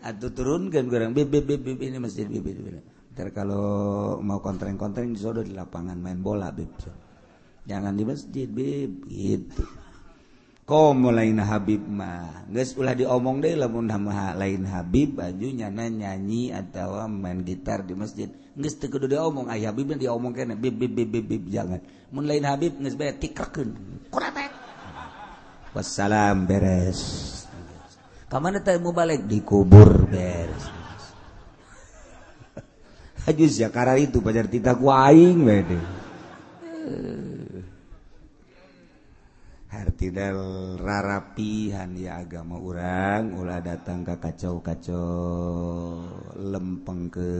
atau 0.00 0.28
turunkan 0.32 0.88
kurang. 0.88 1.12
Bib 1.16 1.32
bib 1.32 1.46
bib 1.46 1.78
ini 1.80 1.96
masjid 2.00 2.28
bib 2.28 2.44
bib 2.44 2.80
ntar 3.10 3.34
kalau 3.34 4.16
mau 4.22 4.38
kontreng 4.38 4.78
kontreng 4.78 5.12
disodo 5.12 5.42
di 5.42 5.52
lapangan 5.52 5.98
main 5.98 6.22
bola 6.22 6.54
bib 6.54 6.70
jangan 7.68 7.92
di 7.94 8.04
masjid 8.06 8.48
bib 8.48 9.04
gitu. 9.10 9.66
Kom 10.64 11.02
lain 11.10 11.42
Habib 11.42 11.82
mah. 11.82 12.46
Guys 12.46 12.78
ulah 12.78 12.94
diomong 12.94 13.42
deh 13.42 13.58
lamun 13.58 13.90
nama 13.90 14.38
lain 14.38 14.62
Habib 14.70 15.18
bajunya 15.18 15.66
nyanyi 15.66 16.54
atau 16.54 17.10
main 17.10 17.42
gitar 17.42 17.82
di 17.82 17.98
masjid. 17.98 18.30
Guys 18.54 18.78
tekudu 18.78 19.10
diomong. 19.10 19.50
Ayah 19.50 19.74
Habib 19.74 19.98
diomong 19.98 20.30
kena 20.30 20.54
bib 20.54 20.78
bib 20.78 20.94
bib 20.94 21.10
bib 21.10 21.50
jangan. 21.50 21.82
Mun 22.14 22.22
lain 22.30 22.46
Habib 22.46 22.78
guys 22.78 22.94
bayar 22.94 23.18
tikakun 23.18 23.74
kuratek 24.14 24.54
wassalam 25.74 26.46
beres. 26.46 27.39
kamana 28.30 28.62
teh 28.62 28.78
mau 28.78 28.94
balik? 28.94 29.26
Dikubur 29.26 30.06
beres 30.06 30.70
Hajus 33.26 33.58
ya 33.58 33.68
karena 33.68 33.98
itu 33.98 34.22
pacar 34.22 34.46
tita 34.48 34.78
ku 34.78 34.88
aing 34.88 35.44
bede. 35.44 35.76
Eh. 35.76 35.80
Hartidal 39.70 40.74
rarapihan 40.82 41.94
ya 41.94 42.26
agama 42.26 42.58
orang 42.58 43.38
ulah 43.38 43.62
datang 43.62 44.02
ke 44.02 44.18
kacau-kacau 44.18 45.06
lempeng 46.42 47.06
ke 47.06 47.30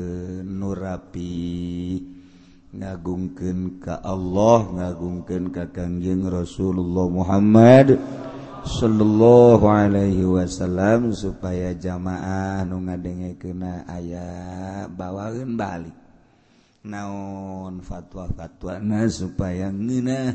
nurapi 0.47 1.99
ngagungkeun 2.71 3.83
ka 3.83 3.99
Allah 4.07 4.63
ngagungkeun 4.63 5.51
ka 5.51 5.75
Kangjeng 5.75 6.31
Rasulullah 6.31 7.11
Muhammad. 7.11 7.99
Shallallahu 8.61 9.65
Alaihi 9.65 10.21
Wasallam 10.21 11.17
supaya 11.17 11.73
jamaah 11.73 12.61
nu 12.69 12.85
ngadenge 12.85 13.41
kena 13.41 13.89
ayah 13.89 14.85
bawaun 14.93 15.57
balik. 15.57 15.97
Naon 16.85 17.81
fatwa-fatwa 17.81 18.81
na 18.81 19.05
supaya 19.09 19.69
ngina 19.69 20.33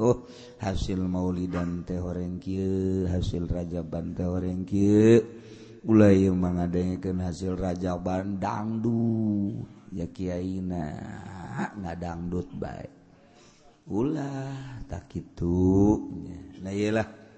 Oh 0.00 0.24
hasil 0.60 1.04
mauli 1.04 1.44
dan 1.48 1.84
tehorengkil 1.84 3.08
hasil 3.08 3.44
rajaban 3.44 4.16
tehorengkil 4.16 5.20
mulai 5.84 6.24
mengadengekan 6.32 7.20
hasil 7.20 7.56
rajaban 7.60 8.40
dangdu 8.40 9.52
ya 9.92 10.08
Kyina 10.08 10.88
nga 11.52 11.92
dangdut 12.00 12.48
baik 12.56 12.92
ulah 13.92 14.80
tak 14.88 15.12
itulah 15.20 16.72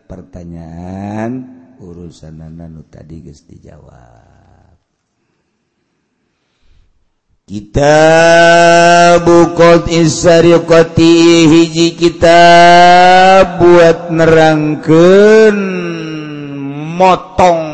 pertanyaan 0.05 1.45
urusan 1.81 2.41
nananu 2.41 2.85
tadi 2.89 3.25
guys 3.25 3.45
dijawab. 3.45 4.25
Kita 7.45 8.01
bukot 9.21 9.93
isariqati 9.93 11.45
hiji 11.45 11.93
kita 11.93 12.41
buat 13.61 14.09
nerangkan 14.09 15.57
motong 16.97 17.65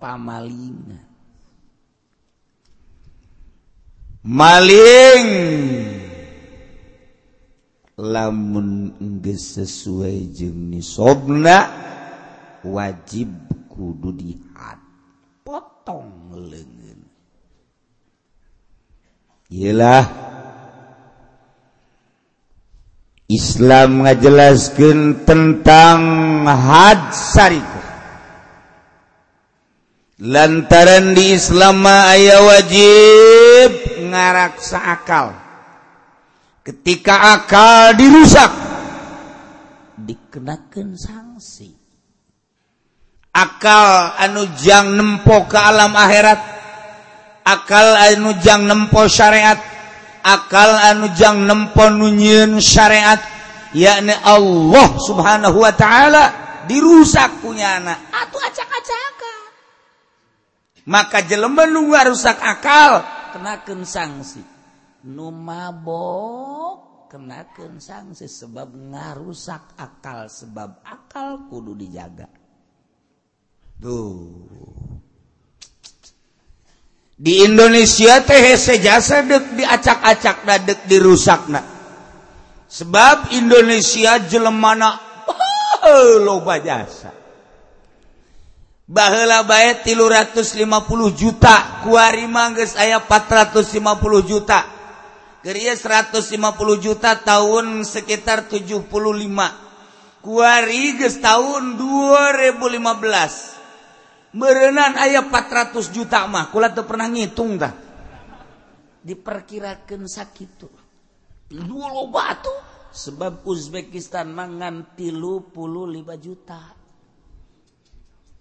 pamalingan 0.00 0.86
maling. 4.26 5.65
lamun 8.06 8.98
sesuai 9.34 10.30
jeung 10.30 10.70
nisobna 10.70 11.66
wajib 12.62 13.30
kudu 13.66 14.14
dihat. 14.14 14.78
Potong 15.42 16.34
lengan 16.34 17.00
ialah 19.50 20.04
Islam 23.26 24.06
ngajelaskan 24.06 25.26
tentang 25.26 26.00
had 26.46 27.10
hadsariku 27.10 27.82
lantaran 30.22 31.12
di 31.12 31.34
Islam 31.34 31.84
ayah 31.84 32.40
wajib 32.42 33.70
ngaraksa 34.08 34.78
akal. 34.78 35.45
ketika 36.66 37.38
akal 37.38 37.94
dirusak 37.94 38.50
dikenakan 40.02 40.98
sanksi. 40.98 41.70
Akal 43.30 44.16
anujang 44.18 44.96
nempo 44.98 45.46
ke 45.46 45.54
alam 45.54 45.92
akhirat 45.94 46.40
akal 47.46 47.94
anujang 47.94 48.66
nempo 48.66 49.06
syariat 49.06 49.60
akal 50.24 50.72
anujang 50.72 51.44
nempo 51.46 51.86
nunyin 51.92 52.58
syariat 52.58 53.20
yakni 53.76 54.16
Allah 54.24 54.88
subhanahu 55.04 55.62
wa 55.62 55.70
ta'ala 55.70 56.24
dirusak 56.64 57.44
punya 57.44 57.78
anak. 57.78 58.00
Atau 58.10 58.40
acak-acakan 58.40 59.38
maka 60.86 61.20
jelema 61.22 61.66
nunggu 61.68 61.98
rusak 62.14 62.40
akal 62.40 63.04
kenakan 63.36 63.84
sanksi. 63.84 64.55
numabok 65.06 66.86
kenaken 67.06 67.78
sanksi 67.78 68.26
sebab 68.26 68.74
ngarusak 68.74 69.78
akal 69.78 70.26
sebab 70.26 70.82
akal 70.82 71.46
kudu 71.46 71.78
dijaga. 71.78 72.26
Tuh. 73.78 74.44
Di 77.16 77.48
Indonesia 77.48 78.20
teh 78.20 78.52
sejasa 78.60 79.24
dek 79.24 79.56
diacak-acak 79.56 80.36
dadek 80.44 80.80
dirusak 80.84 81.48
nak 81.48 81.64
sebab 82.68 83.32
Indonesia 83.32 84.20
jelemana 84.28 85.00
eh, 85.80 86.20
loba 86.20 86.60
jasa. 86.60 87.14
Bahela 88.86 89.42
bae 89.42 89.82
350 89.82 90.62
juta 91.16 91.82
kuari 91.82 92.28
mangges 92.28 92.76
aya 92.78 93.00
450 93.00 93.80
juta. 94.28 94.75
Geria 95.44 95.76
150 95.76 96.32
juta 96.80 97.20
tahun 97.20 97.84
sekitar 97.84 98.48
75. 98.48 98.88
Kuari 100.24 100.98
geus 100.98 101.22
tahun 101.22 101.78
2015. 101.78 103.56
Merenan 104.36 105.00
aya 105.00 105.24
400 105.24 105.94
juta 105.94 106.28
mah, 106.28 106.52
kula 106.52 106.68
teu 106.74 106.84
pernah 106.84 107.08
ngitung 107.08 107.56
dah. 107.56 107.72
Diperkirakan 109.06 110.10
sakitu. 110.10 110.66
Dua 111.46 111.86
loba 111.94 112.34
tuh 112.42 112.58
sebab 112.90 113.46
Uzbekistan 113.46 114.34
mangan 114.34 114.98
tilu 114.98 115.46
puluh 115.54 115.86
lima 115.86 116.18
juta. 116.18 116.74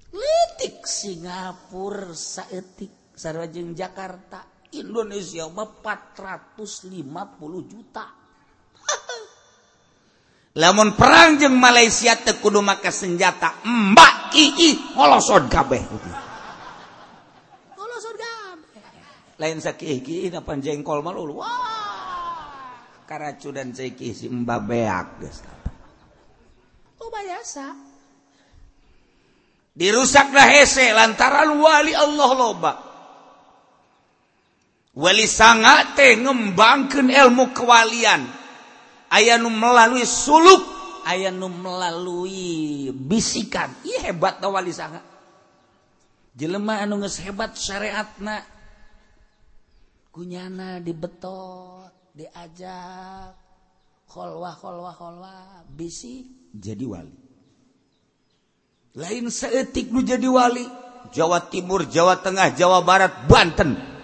Letik 0.10 0.90
Singapura 0.90 2.18
saetik 2.18 3.14
sarwa 3.14 3.46
Jakarta 3.52 4.55
Indonesia 4.82 5.48
mah 5.48 5.70
450 5.84 7.72
juta. 7.72 8.06
Lamun 10.62 10.96
perang 10.96 11.36
jeng 11.36 11.60
Malaysia 11.60 12.16
teu 12.16 12.40
kudu 12.40 12.64
make 12.64 12.88
senjata, 12.88 13.60
mbak 13.68 14.32
ii 14.36 14.96
holosod 14.96 15.52
kabeh. 15.52 15.84
Holosod 17.76 18.16
kabeh. 18.16 18.84
Lain 19.36 19.60
sakih 19.60 20.00
kieu 20.00 20.32
na 20.32 20.40
panjengkol 20.40 21.04
mah 21.04 21.12
lulu. 21.12 21.44
Wah. 21.44 23.04
Karacudan 23.04 23.76
ceki 23.76 24.16
si 24.16 24.26
mbak 24.32 24.60
beak 24.64 25.08
geus. 25.22 25.44
Oh 27.04 27.12
biasa. 27.12 27.96
Dirusaklah 29.76 30.48
hese 30.56 30.96
lantaran 30.96 31.52
wali 31.60 31.92
Allah 31.92 32.32
loba. 32.32 32.95
Wali 34.96 35.28
sangat 35.28 36.00
teh 36.00 36.16
ngembangkan 36.24 37.12
ilmu 37.12 37.52
kewalian. 37.52 38.24
Ayah 39.12 39.36
nu 39.36 39.52
melalui 39.52 40.08
suluk, 40.08 40.64
ayah 41.04 41.36
nu 41.36 41.52
melalui 41.52 42.96
bisikan. 42.96 43.76
Iya 43.84 44.12
hebat 44.12 44.40
tau 44.40 44.56
wali 44.56 44.72
sangat. 44.72 45.04
Jelema 46.32 46.80
anu 46.80 47.04
nges 47.04 47.20
hebat 47.28 47.60
syariatna. 47.60 48.40
Kunyana 50.16 50.80
dibetot, 50.80 51.92
diajak. 52.16 53.36
Kholwah, 54.08 54.56
kholwah, 54.56 54.96
kholwah. 54.96 55.68
Bisik, 55.76 56.56
jadi 56.56 56.88
wali. 56.88 57.16
Lain 58.96 59.28
seetik 59.28 59.92
nu 59.92 60.00
jadi 60.08 60.24
wali. 60.32 60.64
Jawa 61.12 61.52
Timur, 61.52 61.84
Jawa 61.84 62.16
Tengah, 62.24 62.56
Jawa 62.56 62.80
Barat, 62.80 63.28
Banten 63.28 63.95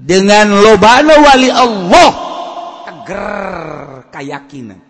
dengan 0.00 0.48
lobana 0.64 1.20
wali 1.20 1.52
Allah. 1.52 2.10
Teger 2.88 3.28
kayakinan. 4.08 4.80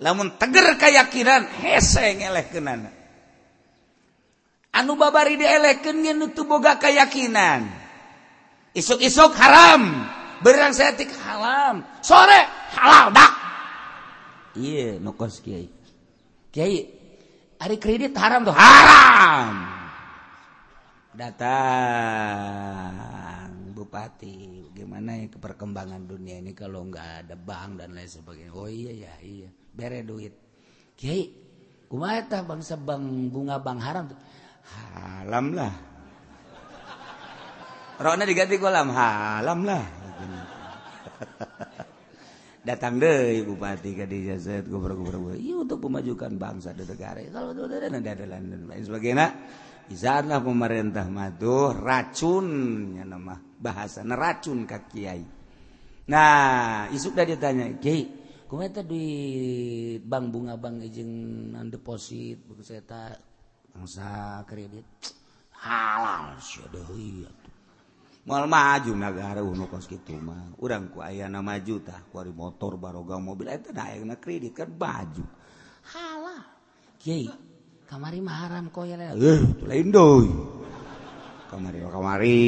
Lamun 0.00 0.40
teger 0.40 0.80
kayakinan 0.80 1.44
hese 1.60 2.16
ngelehkeunana 2.16 3.04
anu 4.74 4.98
babari 4.98 5.38
dielehkeun 5.38 6.02
geus 6.02 6.18
nutu 6.18 6.42
boga 6.44 6.74
kayakinan. 6.82 7.70
Isuk-isuk 8.74 9.38
haram. 9.38 10.10
Berang 10.42 10.74
setik 10.74 11.14
halam. 11.24 11.86
Sore 12.02 12.42
halal 12.74 13.14
dak 13.14 13.32
iya 14.58 14.98
nukos 14.98 15.38
kiai. 15.40 15.70
Kiai 16.50 16.90
ari 17.62 17.78
kredit 17.78 18.18
haram 18.18 18.42
tuh? 18.42 18.54
Haram. 18.54 19.70
Datang. 21.14 22.98
Bupati 23.84 24.72
gimana 24.72 25.12
ya 25.20 25.28
ke 25.28 25.36
perkembangan 25.36 26.08
dunia 26.08 26.40
ini 26.40 26.56
kalau 26.56 26.88
nggak 26.88 27.28
ada 27.28 27.36
bank 27.36 27.84
dan 27.84 27.92
lain 27.92 28.08
sebagainya? 28.08 28.56
Oh 28.56 28.64
iya 28.64 28.96
ya 28.96 29.12
iya. 29.20 29.52
Bere 29.76 30.00
duit. 30.00 30.32
Kiai 30.96 31.28
kumata 31.84 32.40
bangsa 32.48 32.80
bang 32.80 33.28
bunga 33.28 33.60
bang 33.60 33.76
haram 33.84 34.08
tuh? 34.08 34.16
Halam 34.64 35.52
lah. 35.52 35.74
Rona 38.00 38.24
diganti 38.24 38.56
kolam. 38.56 38.88
Halam 38.88 39.68
lah. 39.68 39.84
Datang 42.72 42.96
deh 42.96 43.44
bupati 43.44 43.92
ke 43.92 44.08
di 44.08 44.24
jasa 44.24 44.64
gubernur 44.64 45.36
iya 45.36 45.60
untuk 45.60 45.84
memajukan 45.84 46.40
bangsa 46.40 46.72
dan 46.72 46.88
negara. 46.88 47.20
Kalau 47.28 47.52
itu 47.52 47.68
ada 47.68 47.92
ada 47.92 48.24
lain 48.24 48.80
sebagainya 48.80 49.28
izarna 49.90 50.40
pemerintah 50.40 51.08
maduh 51.08 51.74
racunnya 51.74 53.04
nama 53.04 53.36
bahasa 53.36 54.00
nah, 54.00 54.16
racun 54.16 54.64
ka 54.64 54.84
kiai 54.88 55.24
nah 56.08 56.88
isuk 56.92 57.16
dah 57.16 57.24
ditanya 57.24 57.76
kiai 57.80 58.08
kumaha 58.48 58.80
teh 58.80 59.98
bank 60.04 60.24
bunga 60.30 60.54
bank 60.60 60.84
jeung 60.92 61.52
deposit 61.68 62.44
buku 62.44 62.62
saya 62.64 63.12
bangsa 63.72 64.40
kredit 64.48 64.86
halal 65.52 66.36
sia 66.38 66.68
iya 66.94 67.30
Mal 68.24 68.48
maju 68.48 68.96
negara 68.96 69.44
uh, 69.44 69.52
uno 69.52 69.68
kos 69.68 69.84
kitu 69.84 70.16
mah. 70.16 70.56
Urang 70.64 70.88
ku 70.88 71.04
ayana 71.04 71.44
maju 71.44 71.84
tah, 71.84 72.00
kuari 72.08 72.32
motor 72.32 72.80
baroga 72.80 73.20
mobil 73.20 73.52
eta 73.52 73.68
da 73.68 73.92
na 74.00 74.16
kredit 74.16 74.56
kan 74.56 74.72
baju. 74.72 75.20
Halal. 75.92 76.40
Kiai, 76.96 77.28
kamari 77.94 78.18
maharam 78.18 78.74
ko 78.74 78.82
ya 78.82 78.98
eh 78.98 79.38
lain 79.70 79.94
doi. 79.94 80.26
Kamari 81.46 81.78
kamari. 81.78 82.42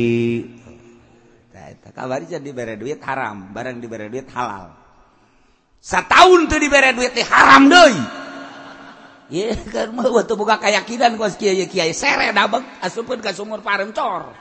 Eh, 1.54 1.66
Eta 1.70 1.94
kamari 1.94 2.26
jadi 2.26 2.42
dibere 2.42 2.74
duit 2.74 2.98
haram. 3.06 3.54
Barang 3.54 3.78
dibere 3.78 4.11
duit 4.11 4.26
halal. 4.35 4.74
Satahun 5.78 6.50
tuh 6.50 6.59
dibere 6.59 6.90
duit 6.98 7.14
teh 7.14 7.22
haram 7.22 7.70
deui 7.70 7.94
Iya 9.26 9.54
kan 9.70 9.90
mau 9.94 10.06
waktu 10.11 10.35
buka 10.35 10.59
keyakinan 10.59 11.14
kos 11.14 11.38
kiai 11.38 11.62
kiai. 11.70 11.94
Sere 11.94 12.35
dabek 12.35 12.82
asupun 12.82 13.22
ka 13.22 13.30
sumur 13.30 13.62
parem 13.62 13.94
cor. 13.94 14.35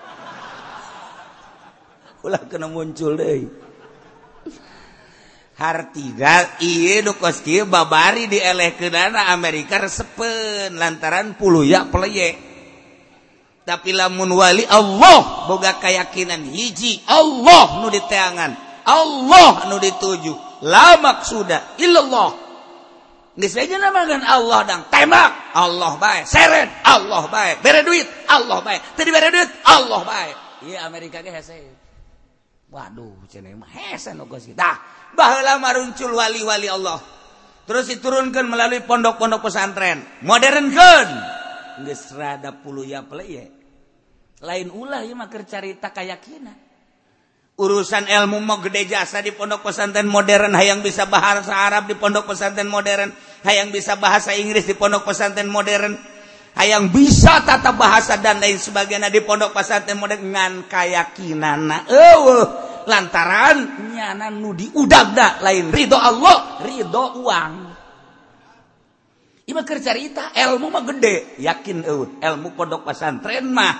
Ulah 2.25 2.41
kena 2.49 2.65
muncul 2.65 3.13
deui 3.13 3.64
Hartigal 5.55 6.59
Iuki 6.59 7.63
babari 7.63 8.27
dieleh 8.27 8.75
babari 8.75 8.91
dana 8.91 9.31
Amerika 9.31 9.79
resepen 9.79 10.75
lantaran 10.75 11.39
puluya 11.39 11.87
peleye 11.87 12.35
tapi 13.63 13.95
lamun 13.95 14.35
wali 14.35 14.67
Allah 14.67 15.47
boga 15.47 15.79
keyakinan 15.79 16.43
hiji 16.43 16.99
Allah 17.07 17.79
nu 17.79 17.87
diteangan 17.87 18.51
Allah 18.83 19.71
nu 19.71 19.79
dituju 19.79 20.61
la 20.67 20.99
maksuda 20.99 21.79
illallah 21.79 22.45
geus 23.35 23.51
aja 23.59 23.75
namakan 23.75 24.23
Allah 24.23 24.63
dan 24.63 24.79
tembak. 24.87 25.51
Allah 25.51 25.99
baik. 25.99 26.23
Seret. 26.23 26.71
Allah 26.87 27.27
baik. 27.27 27.59
Bere 27.59 27.83
duit. 27.83 28.07
Allah 28.31 28.63
baik. 28.63 28.95
Tadi 28.95 29.11
bere 29.11 29.27
duit. 29.27 29.51
Allah 29.67 30.01
baik. 30.07 30.35
Iya 30.71 30.87
Amerika 30.87 31.19
ge 31.19 31.35
hese. 31.35 31.59
Waduh, 32.71 33.27
cenah 33.27 33.51
mah 33.59 33.67
hese 33.67 34.15
nu 34.15 34.23
geus 34.31 34.47
kita. 34.47 34.79
bahala 35.15 35.57
maruncul 35.57 36.11
wali-wali 36.13 36.69
Allah. 36.69 36.99
Terus 37.65 37.89
diturunkan 37.89 38.45
melalui 38.45 38.85
pondok-pondok 38.85 39.41
pesantren. 39.49 40.05
Modern 40.21 40.69
kan 40.69 41.07
geus 41.83 42.15
rada 42.15 42.55
puluya 42.55 43.03
pleye 43.03 43.51
lain 44.39 44.71
ulah 44.71 45.03
ieu 45.03 45.11
mah 45.11 45.27
carita 45.27 45.91
kayakkinan 45.91 46.55
urusan 47.55 48.07
ilmu 48.07 48.39
mau 48.43 48.59
gede 48.63 48.95
jasa 48.95 49.23
di 49.23 49.31
pondok 49.31 49.63
pesantren 49.63 50.07
modern. 50.11 50.51
Hayang 50.51 50.83
bisa 50.83 51.07
bahasa 51.07 51.55
Arab 51.55 51.87
di 51.87 51.95
pondok 51.95 52.27
pesantren 52.27 52.67
modern. 52.67 53.15
Hayang 53.47 53.71
bisa 53.71 53.95
bahasa 53.95 54.35
Inggris 54.35 54.67
di 54.67 54.75
pondok 54.75 55.07
pesantren 55.07 55.47
modern. 55.47 55.95
Hayang 56.55 56.91
bisa 56.91 57.47
tata 57.47 57.71
bahasa 57.71 58.19
dan 58.19 58.43
lain 58.43 58.59
sebagainya 58.59 59.07
di 59.07 59.23
pondok 59.23 59.55
pesantren 59.55 59.95
modern. 59.95 60.35
Ngan 60.35 60.53
kayakinan 60.67 61.87
eueuh. 61.87 62.74
lantaran 62.85 63.57
nyana 63.93 64.29
nudi 64.29 64.69
udagda 64.73 65.41
lain 65.41 65.73
ridho 65.73 65.97
Allah 65.97 66.61
ridho 66.63 67.03
uang. 67.21 67.53
Ima 69.45 69.61
cerita 69.61 70.33
ilmu 70.33 70.73
mah 70.73 70.83
gede. 70.89 71.37
Yakin 71.37 71.85
eun 71.85 72.09
ilmu 72.17 72.57
pondok 72.57 72.81
pesantren 72.81 73.45
mah. 73.45 73.75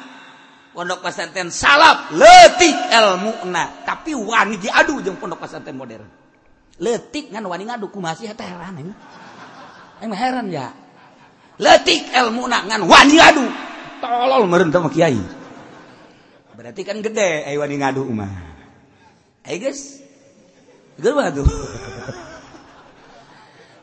Pondok 0.77 1.01
pesantren 1.01 1.49
salap 1.49 2.13
letik 2.13 2.77
ilmu 2.93 3.49
na. 3.49 3.81
Tapi 3.81 4.13
wani 4.13 4.61
diadu 4.61 5.01
jeung 5.01 5.17
pondok 5.17 5.41
pesantren 5.41 5.73
modern. 5.73 6.05
Letik 6.77 7.33
ngan 7.33 7.45
wani 7.49 7.65
ngadu 7.65 7.89
kumasih 7.89 8.35
teh 8.35 8.45
heran 8.45 8.77
ini 8.77 8.93
emang 10.05 10.19
heran 10.19 10.45
ya. 10.53 10.69
Letik 11.57 12.13
ilmu 12.13 12.45
na 12.45 12.61
ngan 12.61 12.85
wani 12.85 13.15
ngadu. 13.17 13.45
Tolol 14.05 14.45
meureun 14.45 14.69
teh 14.69 14.81
kiai. 14.93 15.21
Berarti 16.55 16.81
kan 16.85 17.01
gede 17.01 17.49
ayo 17.49 17.65
wani 17.65 17.75
ngadu 17.81 18.05
mah 18.13 18.44
Ayo 19.45 19.69
guys. 19.69 20.01
Gerwa 20.97 21.29
tuh. 21.29 21.45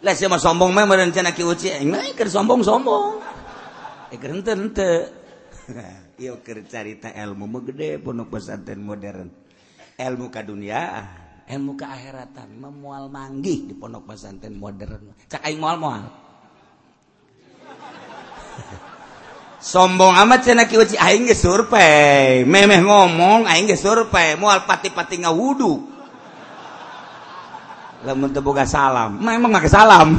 Lah 0.02 0.18
saya 0.18 0.26
mah 0.26 0.42
sombong 0.42 0.74
mah 0.74 0.82
meureun 0.82 1.14
cenah 1.14 1.30
ki 1.30 1.46
uci 1.46 1.70
aing 1.70 1.86
mah 1.86 2.02
keur 2.18 2.26
sombong-sombong. 2.26 3.22
Eh 4.10 4.18
keur 4.18 4.34
henteu 4.34 4.58
henteu. 4.58 5.06
Ieu 6.22 6.42
keur 6.42 6.66
carita 6.66 7.14
ilmu 7.14 7.46
mah 7.46 7.62
gede 7.62 8.02
pondok 8.02 8.34
pesantren 8.34 8.82
modern. 8.82 9.30
Ilmu 9.94 10.26
ka 10.34 10.42
dunia, 10.42 11.06
ilmu 11.46 11.78
ka 11.78 11.94
akhiratan 11.94 12.58
mah 12.58 12.74
moal 12.74 13.06
manggih 13.06 13.70
di 13.70 13.74
pondok 13.78 14.10
pesantren 14.10 14.58
modern. 14.58 15.14
Cak 15.30 15.46
aing 15.46 15.62
moal 15.62 15.78
moal. 15.78 16.02
Sombong 19.62 20.18
amat 20.26 20.42
cenah 20.42 20.66
kieu 20.66 20.82
ci 20.82 20.98
aing 20.98 21.30
ge 21.30 21.38
survei. 21.38 22.42
Memeh 22.42 22.82
ngomong 22.82 23.46
aing 23.46 23.70
ge 23.70 23.78
survei. 23.78 24.34
Moal 24.34 24.66
pati-pati 24.66 25.22
ngawudu 25.22 25.94
lamun 28.02 28.34
teu 28.34 28.42
boga 28.42 28.66
salam. 28.66 29.22
Memang 29.22 29.54
make 29.54 29.70
salam? 29.70 30.18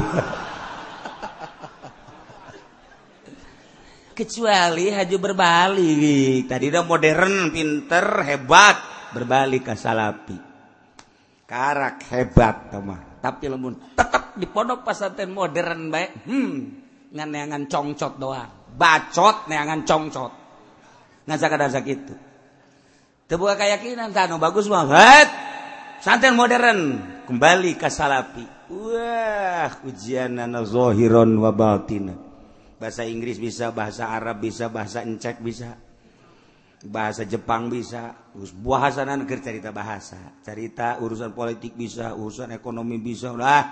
Kecuali 4.16 4.88
haju 4.88 5.16
berbalik. 5.20 6.48
Tadi 6.48 6.64
udah 6.72 6.80
modern 6.88 7.52
pinter 7.52 8.24
hebat. 8.24 8.80
Berbalik 9.12 9.68
ke 9.68 9.76
salapi. 9.76 10.40
Karak 11.44 12.08
hebat 12.08 12.72
teman 12.72 13.14
tapi 13.24 13.48
lamun 13.48 13.72
tetap 13.96 14.36
di 14.36 14.44
pondok 14.44 14.84
pesantren 14.84 15.32
modern 15.32 15.88
baik 15.88 16.28
hmm 16.28 16.52
ngan 17.16 17.64
congcot 17.72 18.20
doang 18.20 18.63
bacot 18.74 19.46
neangan 19.48 19.86
congcot. 19.86 20.32
Ngajak 21.24 21.56
ada 21.56 21.80
gitu. 21.80 22.14
Terbuka 23.24 23.56
keyakinan 23.56 24.12
tanu 24.12 24.36
bagus 24.36 24.68
banget 24.68 25.32
santen 26.04 26.36
modern. 26.36 27.12
Kembali 27.24 27.80
ke 27.80 27.88
salapi 27.88 28.44
wah 28.68 29.72
ujian 29.84 30.36
zohiron 30.64 31.36
wa 31.40 31.52
batin. 31.52 32.12
Bahasa 32.76 33.06
Inggris 33.06 33.40
bisa 33.40 33.72
bahasa 33.72 34.12
Arab 34.12 34.44
bisa 34.44 34.68
bahasa 34.68 35.00
Encek 35.00 35.40
bisa. 35.40 35.72
Bahasa 36.84 37.24
Jepang 37.24 37.72
bisa. 37.72 38.12
Bahasa 38.60 39.08
negeri 39.08 39.40
cerita 39.40 39.72
bahasa. 39.72 40.36
Cerita 40.44 41.00
urusan 41.00 41.32
politik 41.32 41.72
bisa 41.72 42.12
urusan 42.12 42.52
ekonomi 42.52 43.00
bisa. 43.00 43.32
Lah 43.32 43.64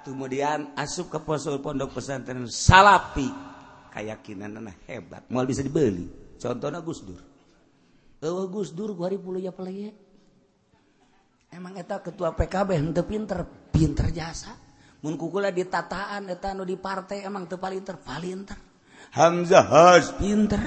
kemudian 0.00 0.72
asup 0.76 1.12
ke 1.12 1.20
pondok 1.20 2.00
pesantren 2.00 2.48
salapi 2.48 3.43
kayakakinan 3.94 4.58
anak 4.58 4.82
hebat. 4.90 5.22
Mal 5.30 5.46
bisa 5.46 5.62
dibeli. 5.62 6.10
Contohnya 6.34 6.82
Gus 6.82 7.06
Dur. 7.06 7.22
Oh, 8.26 8.50
Gus 8.50 8.74
Dur 8.74 8.98
gua 8.98 9.06
hari 9.06 9.22
puluh 9.22 9.38
ya 9.38 9.54
pelaya 9.54 9.94
emang 11.54 11.78
eta 11.78 12.02
ketua 12.02 12.34
PKB 12.34 12.74
henteu 12.74 13.06
pinter. 13.06 13.46
Pinter 13.70 14.10
jasa. 14.10 14.50
Mun 15.06 15.14
kukula 15.14 15.54
di 15.54 15.62
tataan 15.62 16.26
eta 16.26 16.50
nu 16.56 16.66
di 16.66 16.74
partai 16.74 17.22
emang 17.22 17.44
teu 17.46 17.60
palinter 17.60 18.00
palinter 18.00 18.56
Hamzah 19.14 19.66
Has 19.68 20.10
pinter. 20.18 20.58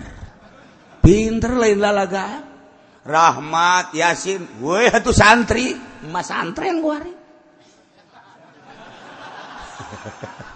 Pinter 1.04 1.56
lain 1.58 1.80
lalagaan 1.84 2.44
Rahmat 3.08 3.96
Yasin. 3.96 4.60
Weh 4.64 4.92
atuh 4.92 5.16
santri. 5.16 5.76
Mas 6.12 6.28
santren 6.32 6.80
gua 6.84 7.00
hari. 7.00 7.16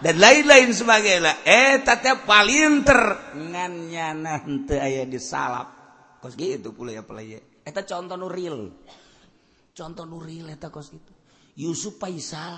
dan 0.00 0.16
lain-lain 0.16 0.72
sebagailah 0.72 1.44
eh 1.44 1.84
tete 1.84 2.24
palinter 2.24 3.32
ngan 3.36 3.72
nyana 3.92 4.40
henteu 4.40 4.80
aya 4.80 5.04
disalap. 5.04 5.68
Kos 6.20 6.36
gitu 6.36 6.76
pula 6.76 6.92
ya 6.92 7.04
pelaya 7.04 7.40
eta 7.64 7.84
contoh 7.84 8.16
nu 8.16 8.28
real. 8.32 8.72
Contoh 9.76 10.04
nu 10.08 10.18
real 10.20 10.48
eta 10.48 10.72
kos 10.72 10.88
gitu. 10.92 11.12
Yusuf 11.60 12.00
Faisal 12.00 12.56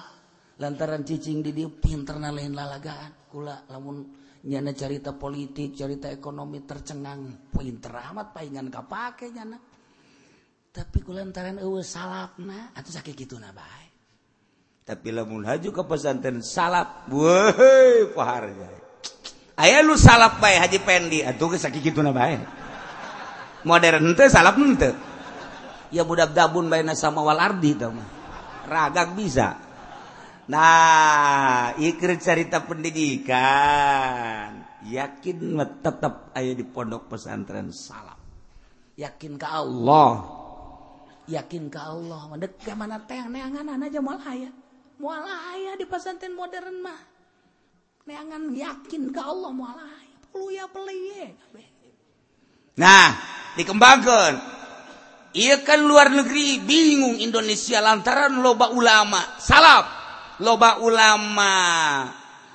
lantaran 0.62 1.02
cicing 1.02 1.42
di 1.42 1.50
dia 1.50 1.66
pinter 1.66 2.22
na 2.22 2.30
lain 2.30 2.54
lalagaan. 2.54 3.26
Kula 3.26 3.66
lamun 3.70 4.06
nyana 4.46 4.70
cerita 4.70 5.14
politik 5.14 5.74
cerita 5.74 6.06
ekonomi 6.10 6.62
tercengang. 6.62 7.50
Pinter 7.50 7.92
amat 8.10 8.30
paingan 8.30 8.70
kapake 8.70 9.34
nyana. 9.34 9.58
Tapi 10.72 10.98
kulantaran 11.04 11.60
eueuh 11.60 11.84
salapna 11.84 12.72
atuh 12.72 12.94
sakit 12.94 13.12
gitu 13.12 13.36
na 13.36 13.52
bae 13.52 13.91
tapi 14.92 15.08
lamun 15.08 15.48
haju 15.48 15.72
ke 15.72 15.82
pesantren 15.88 16.44
salap 16.44 17.08
woi 17.08 18.12
paharnya. 18.12 18.68
Ayah 19.56 19.80
lu 19.80 19.96
salap 19.96 20.36
bae 20.36 20.60
haji 20.60 20.84
pendi. 20.84 21.24
Atuh 21.24 21.56
geus 21.56 21.64
na 22.04 22.12
bae. 22.12 22.36
Modern 23.64 24.12
teh 24.12 24.28
salap 24.28 24.60
teu. 24.76 24.92
Ya 25.88 26.04
budak 26.04 26.36
gabun 26.36 26.68
bae 26.68 26.84
sama 26.92 27.24
wal 27.24 27.40
ardi 27.40 27.72
teh 27.72 27.88
mah. 27.88 28.04
Ragak 28.68 29.16
bisa. 29.16 29.56
Nah 30.52 31.72
ikir 31.80 32.20
cerita 32.20 32.60
pendidikan. 32.68 34.60
Yakin 34.84 35.56
tetap 35.80 36.36
ayah 36.36 36.52
di 36.52 36.68
pondok 36.68 37.08
pesantren 37.08 37.72
salap. 37.72 38.20
Yakin 39.00 39.40
ke 39.40 39.48
Allah. 39.48 40.20
Yakin 41.32 41.72
ke 41.72 41.80
Allah. 41.80 42.28
Mana 42.28 43.00
teh? 43.08 43.24
Neangan 43.24 43.80
aja 43.80 44.04
malah 44.04 44.28
ayah 44.36 44.52
mualah 45.02 45.58
aya 45.58 45.74
di 45.74 45.82
pesantren 45.82 46.38
modern 46.38 46.78
mah. 46.78 47.00
Neangan 48.06 48.54
yakin 48.54 49.10
ke 49.10 49.18
Allah 49.18 49.50
mualah 49.50 49.90
aya 49.90 50.18
puluya 50.30 50.64
peliye 50.70 51.34
nah 52.72 53.12
dikembangkan. 53.56 54.32
Iya 55.32 55.64
kan 55.64 55.80
luar 55.80 56.12
negeri 56.12 56.60
bingung 56.60 57.16
Indonesia 57.16 57.80
lantaran 57.80 58.40
loba 58.44 58.68
ulama. 58.72 59.40
Salap 59.40 59.84
loba 60.44 60.80
ulama. 60.84 61.56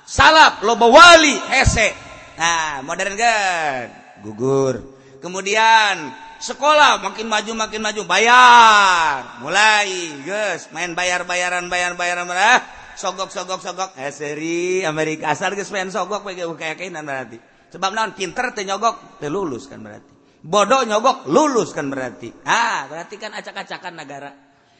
Salap 0.06 0.62
loba 0.62 0.86
wali 0.86 1.34
hese. 1.50 1.90
Nah 2.38 2.82
modern 2.86 3.18
kan? 3.18 3.84
Gugur. 4.22 4.78
Kemudian 5.18 6.14
sekolah 6.38 7.02
makin 7.02 7.26
maju 7.26 7.52
makin 7.54 7.80
maju. 7.82 8.02
Bayar. 8.06 9.42
Mulai. 9.42 10.22
Guys 10.22 10.70
main 10.70 10.94
bayar 10.94 11.26
bayaran 11.28 11.66
bayar 11.66 11.98
bayaran 11.98 12.24
mana 12.26 12.58
eh, 12.58 12.60
sogok 12.94 13.30
sogok 13.30 13.60
sogok. 13.60 13.90
Eh 13.98 14.10
seri. 14.14 14.82
Amerika 14.86 15.34
asal 15.34 15.52
guys 15.54 15.70
main 15.74 15.90
sogok 15.90 16.24
kayak 16.56 16.78
kainan 16.78 17.04
berarti. 17.04 17.38
Sebab 17.68 17.92
naon? 17.92 18.16
Pinter 18.16 18.56
teh 18.56 18.64
nyogok 18.64 19.20
teh 19.20 19.28
lulus 19.28 19.68
kan 19.68 19.84
berarti. 19.84 20.40
Bodoh 20.40 20.86
nyogok 20.86 21.28
lulus 21.28 21.76
kan 21.76 21.90
berarti. 21.90 22.32
Ah 22.46 22.88
berarti 22.88 23.14
kan 23.20 23.34
acak-acakan 23.34 23.94
negara. 23.94 24.30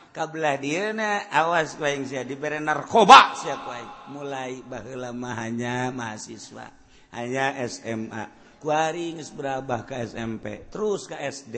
Kabelah 0.08 0.56
dia 0.56 0.90
na 0.96 1.28
awas 1.28 1.76
kuaing 1.76 2.08
sia 2.08 2.24
diberi 2.24 2.56
narkoba 2.58 3.36
sia 3.36 3.60
kuaing 3.60 4.08
mulai 4.10 4.64
baheula 4.64 5.12
mah 5.12 5.36
hanya 5.36 5.92
mahasiswa 5.92 6.64
hanya 7.12 7.54
SMA 7.68 8.37
kuari 8.58 9.14
berabah 9.14 9.86
ke 9.86 9.94
SMP 10.02 10.66
terus 10.70 11.06
ke 11.06 11.14
SD 11.14 11.56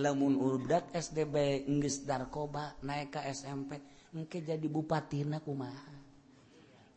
lamun 0.00 0.34
udat 0.38 0.90
SDB 0.90 1.66
geus 1.78 2.02
darkoba 2.02 2.74
naik 2.82 3.14
ke 3.14 3.20
SMP 3.30 3.78
engke 4.14 4.42
jadi 4.42 4.66
bupati 4.66 5.22
na 5.22 5.38
kumaha? 5.38 5.94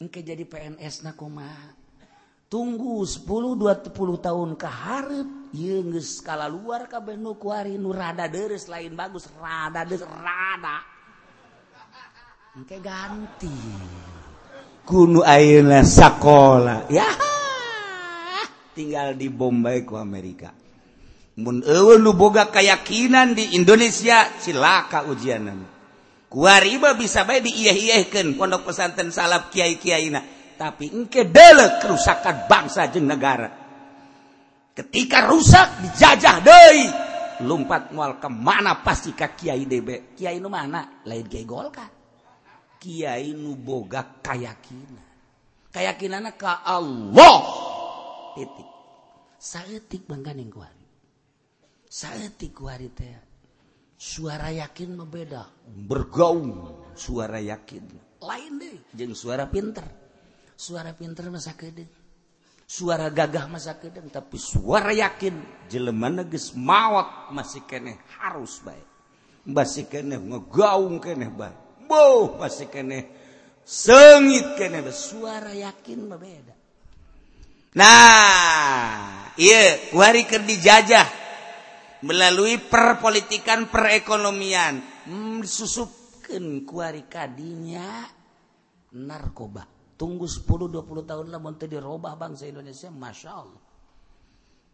Engke 0.01 0.25
jadi 0.25 0.43
PNS 0.43 1.05
na 1.05 1.13
kumaha? 1.13 1.77
Tunggu 2.49 3.01
10 3.01 3.25
20 3.25 3.93
tahun 4.21 4.49
ke 4.57 4.69
hareup 4.69 5.29
ieu 5.53 5.81
geus 5.93 6.21
kala 6.21 6.49
luar 6.49 6.89
kabeh 6.89 7.17
nu 7.17 7.37
kuari 7.37 7.77
nu 7.77 7.93
rada 7.93 8.29
deres 8.29 8.69
lain 8.69 8.93
bagus 8.93 9.29
rada 9.37 9.85
deres 9.85 10.05
rada. 10.05 10.77
Engke 12.53 12.77
ganti. 12.77 13.53
Kunu 14.85 15.25
ayeuna 15.25 15.81
sakola. 15.81 16.85
Ya 16.91 17.32
tinggal 18.73 19.15
di 19.15 19.29
Bombay 19.29 19.85
ku 19.85 19.95
Amerika. 19.95 20.51
Mun 21.33 21.65
eueuh 21.65 21.97
nu 21.97 22.13
boga 22.13 22.49
keyakinan 22.53 23.33
di 23.33 23.57
Indonesia 23.57 24.29
silaka 24.37 25.01
ujianan 25.09 25.65
kuariba 26.29 26.93
bisa 26.93 27.25
bae 27.25 27.41
diiyeh-iyehkeun 27.41 28.37
pondok 28.37 28.69
pesantren 28.69 29.13
salaf 29.13 29.53
kiai-kiaina 29.53 30.21
tapi 30.57 30.93
engke 30.93 31.29
deuleuk 31.29 31.81
kerusakan 31.81 32.49
bangsa 32.49 32.89
jeung 32.89 33.09
negara. 33.09 33.49
Ketika 34.73 35.29
rusak 35.29 35.85
dijajah 35.85 36.37
deui. 36.41 36.85
Lompat 37.45 37.89
moal 37.89 38.21
ke 38.21 38.29
mana 38.29 38.85
pasti 38.85 39.17
ka 39.17 39.33
kiai 39.33 39.65
debe 39.65 40.13
kiai 40.13 40.37
nu 40.37 40.53
mana? 40.53 41.01
Lain 41.05 41.25
kiai 41.25 41.45
golkar. 41.49 41.89
Kiai 42.77 43.33
nu 43.33 43.57
boga 43.57 44.21
keyakinan 44.21 45.13
keyakinannya 45.73 46.37
ka 46.37 46.61
Allah. 46.61 47.62
titik 48.35 48.69
sayatik 49.39 50.05
bangganing 50.09 50.49
kuari 50.49 50.85
sayatik 51.87 52.51
kuari 52.53 52.89
teh 52.93 53.13
suara 53.97 54.51
yakin 54.51 54.99
membeda 54.99 55.47
bergaung 55.87 56.75
suara 56.93 57.39
yakin. 57.39 57.87
Lain 58.23 58.55
deh. 58.55 58.79
Jeng 58.95 59.15
suara 59.15 59.51
pinter. 59.51 59.83
Suara 60.55 60.95
pinter 60.95 61.27
masa 61.27 61.55
kedeng 61.59 62.03
suara 62.63 63.11
gagah 63.11 63.45
masa 63.51 63.77
kedeng 63.77 64.07
tapi 64.07 64.39
suara 64.39 64.95
yakin 64.95 65.67
jelema 65.67 66.09
neges 66.09 66.55
mawat 66.55 67.29
masih 67.35 67.61
kene 67.67 67.99
harus 68.17 68.63
baik 68.63 68.87
masih 69.43 69.85
kene 69.91 70.17
ngegaung 70.17 70.97
kene 71.03 71.27
baik 71.27 71.85
boh 71.85 72.39
masih 72.39 72.71
kene 72.71 73.11
sengit 73.67 74.55
kene 74.55 74.79
suara 74.89 75.51
yakin 75.51 76.07
berbeda 76.07 76.55
Nah 77.73 79.33
iya 79.37 79.89
hari 79.93 80.29
ke 80.29 80.37
dijajah 80.41 81.07
melalui 82.03 82.59
perpolitikan 82.59 83.71
perekonomian. 83.71 85.07
Hmm, 85.09 85.41
susupkan 85.41 86.63
kadinya. 87.09 88.07
Narkoba. 88.93 89.65
Tunggu 89.97 90.25
10-20 90.25 91.09
tahun 91.09 91.25
lah 91.29 91.39
mau 91.41 91.53
dirubah 91.53 92.17
bangsa 92.17 92.49
Indonesia 92.49 92.89
Masya 92.89 93.31
Allah 93.31 93.61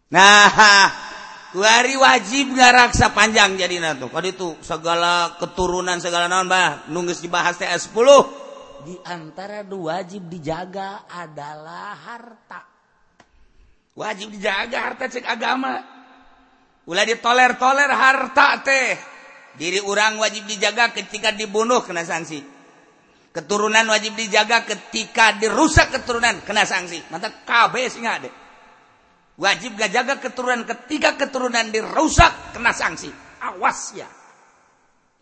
nah 0.10 0.90
kuari 1.54 1.94
wajib 1.94 2.58
nggak 2.58 2.74
raksa 2.74 3.14
panjang 3.14 3.54
jadi 3.54 3.78
nato 3.78 4.10
kalau 4.10 4.26
itu 4.26 4.58
segala 4.66 5.38
keturunan 5.38 6.02
segala 6.02 6.26
naon 6.26 6.50
bah. 6.50 6.90
Nunggus 6.90 7.22
dibahas 7.22 7.62
TS 7.62 7.94
10 7.94 8.90
di 8.90 8.96
antara 9.06 9.62
dua 9.62 10.02
wajib 10.02 10.26
dijaga 10.26 11.06
adalah 11.06 11.94
harta 11.94 12.79
wajib 13.98 14.34
dijaga 14.36 14.92
harta 14.92 15.06
cek 15.08 15.26
agama. 15.26 15.74
Ulah 16.90 17.06
ditoler-toler 17.06 17.90
harta 17.90 18.62
teh. 18.66 18.98
Diri 19.56 19.82
orang 19.82 20.18
wajib 20.22 20.46
dijaga 20.46 20.94
ketika 20.94 21.34
dibunuh 21.34 21.82
kena 21.86 22.06
sanksi 22.06 22.60
keturunan 23.30 23.86
wajib 23.86 24.18
dijaga 24.18 24.66
ketika 24.66 25.38
dirusak 25.38 25.94
keturunan 25.94 26.42
kena 26.42 26.66
sanksi 26.66 27.00
mantap 27.14 27.46
KB 27.46 27.74
sih 27.88 28.02
deh. 28.02 28.34
Wajib 29.40 29.80
gak 29.80 29.92
jaga 29.96 30.20
keturunan 30.20 30.68
ketika 30.68 31.16
keturunan 31.16 31.72
dirusak 31.72 32.52
kena 32.52 32.76
sanksi 32.76 33.08
awas 33.40 33.96
ya. 33.96 34.10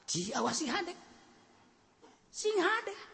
Ci 0.07 0.33
awas 0.33 0.57
sih 0.57 0.71
ada 0.71 0.93
sing 2.31 2.55
ada 2.57 3.06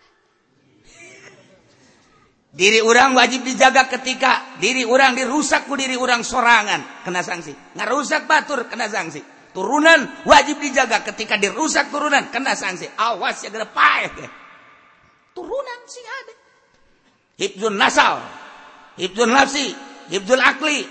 diri 2.53 2.79
orang 2.79 3.17
wajib 3.17 3.41
dijaga 3.41 3.89
ketika 3.89 4.61
diri 4.61 4.85
orang 4.85 5.17
dirusakku 5.17 5.73
diri 5.73 5.97
orang 5.97 6.21
sorangan. 6.21 7.03
Kena 7.03 7.25
sanksi. 7.25 7.51
Ngarusak 7.75 8.29
batur 8.29 8.69
kena 8.69 8.85
sanksi. 8.87 9.19
Turunan 9.53 10.25
wajib 10.25 10.61
dijaga 10.61 11.01
ketika 11.01 11.37
dirusak 11.41 11.89
turunan 11.89 12.29
kena 12.29 12.53
sanksi. 12.53 12.87
Awas 12.97 13.41
ya 13.41 13.49
gede 13.49 13.67
paeh 13.69 14.09
turunan 15.33 15.79
sih 15.89 16.05
ada. 16.05 16.33
Hibzun 17.41 17.75
nasal 17.75 18.21
hibzun 18.95 19.33
nafsi 19.33 19.73
hibzul 20.13 20.39
akli. 20.39 20.85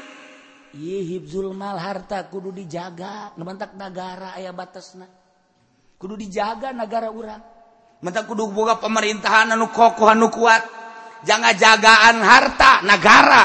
Iya 0.73 1.01
hibzul 1.17 1.55
mal 1.55 1.79
harta 1.79 2.27
kudu 2.27 2.51
dijaga. 2.51 3.33
Nementak 3.39 3.79
negara 3.79 4.35
ayah 4.37 4.53
batasna. 4.53 5.07
Kudu 5.97 6.19
dijaga 6.19 6.75
negara 6.75 7.09
orang 7.09 7.41
mentak 8.03 8.27
kudu 8.27 8.51
boga 8.51 8.83
pemerintahan 8.83 9.55
anu 9.55 9.71
kokoh 9.71 10.11
anu 10.11 10.29
kuat. 10.29 10.82
jangan 11.23 11.55
jagaan 11.55 12.17
harta 12.23 12.83
negara. 12.87 13.45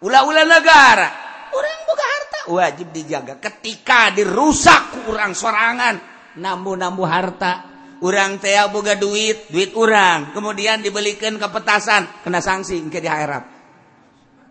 Ula-ula 0.00 0.48
negara. 0.48 1.08
Orang 1.52 1.78
boga 1.84 2.06
harta 2.06 2.38
wajib 2.48 2.88
dijaga. 2.94 3.36
Ketika 3.36 4.14
dirusak 4.14 5.04
kurang 5.04 5.36
sorangan 5.36 6.00
nambu-nambu 6.38 7.04
harta. 7.04 7.68
Orang 8.00 8.40
teh 8.40 8.56
boga 8.72 8.96
duit 8.96 9.52
duit 9.52 9.76
orang 9.76 10.32
kemudian 10.32 10.80
dibelikan 10.80 11.36
ke 11.36 11.44
petasan 11.52 12.24
kena 12.24 12.40
sanksi 12.40 12.80
ke 12.88 12.96
di 12.96 13.04
akhirat. 13.04 13.44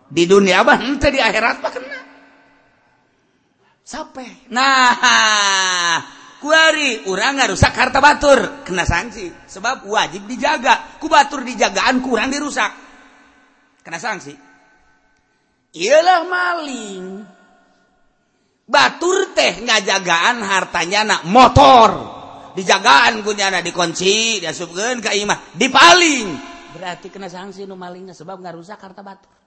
Di 0.05 0.29
dunia 0.29 0.61
apa 0.61 0.77
ente 0.77 1.09
di 1.09 1.17
akhirat 1.17 1.57
apa 1.57 1.69
kena. 1.73 1.99
Sampai 3.81 4.53
nah 4.53 5.97
kuari 6.39 7.05
urang 7.05 7.37
ngarusak 7.37 7.75
harta 7.75 7.99
batur. 7.99 8.63
Kena 8.65 8.83
sanksi. 8.83 9.29
Sebab 9.45 9.85
wajib 9.85 10.25
dijaga. 10.25 10.97
Ku 10.97 11.11
batur 11.11 11.43
dijagaan 11.45 12.01
kurang 12.03 12.33
dirusak. 12.33 12.71
Kena 13.83 13.99
sanksi. 13.99 14.33
Ialah 15.75 16.21
maling. 16.25 17.05
Batur 18.69 19.33
teh 19.33 19.63
ngajagaan 19.63 20.43
hartanya 20.43 21.01
nak 21.05 21.21
motor. 21.29 21.89
Dijagaan 22.53 23.21
kunyana 23.23 23.63
dikunci 23.63 24.43
diasupkeun 24.43 24.99
ka 24.99 25.15
imah. 25.15 25.55
Dipaling. 25.55 26.27
Berarti 26.75 27.07
kena 27.09 27.31
sanksi 27.31 27.65
nu 27.65 27.73
malingnya 27.73 28.13
sebab 28.13 28.41
ngarusak 28.41 28.77
harta 28.77 29.01
batur. 29.01 29.38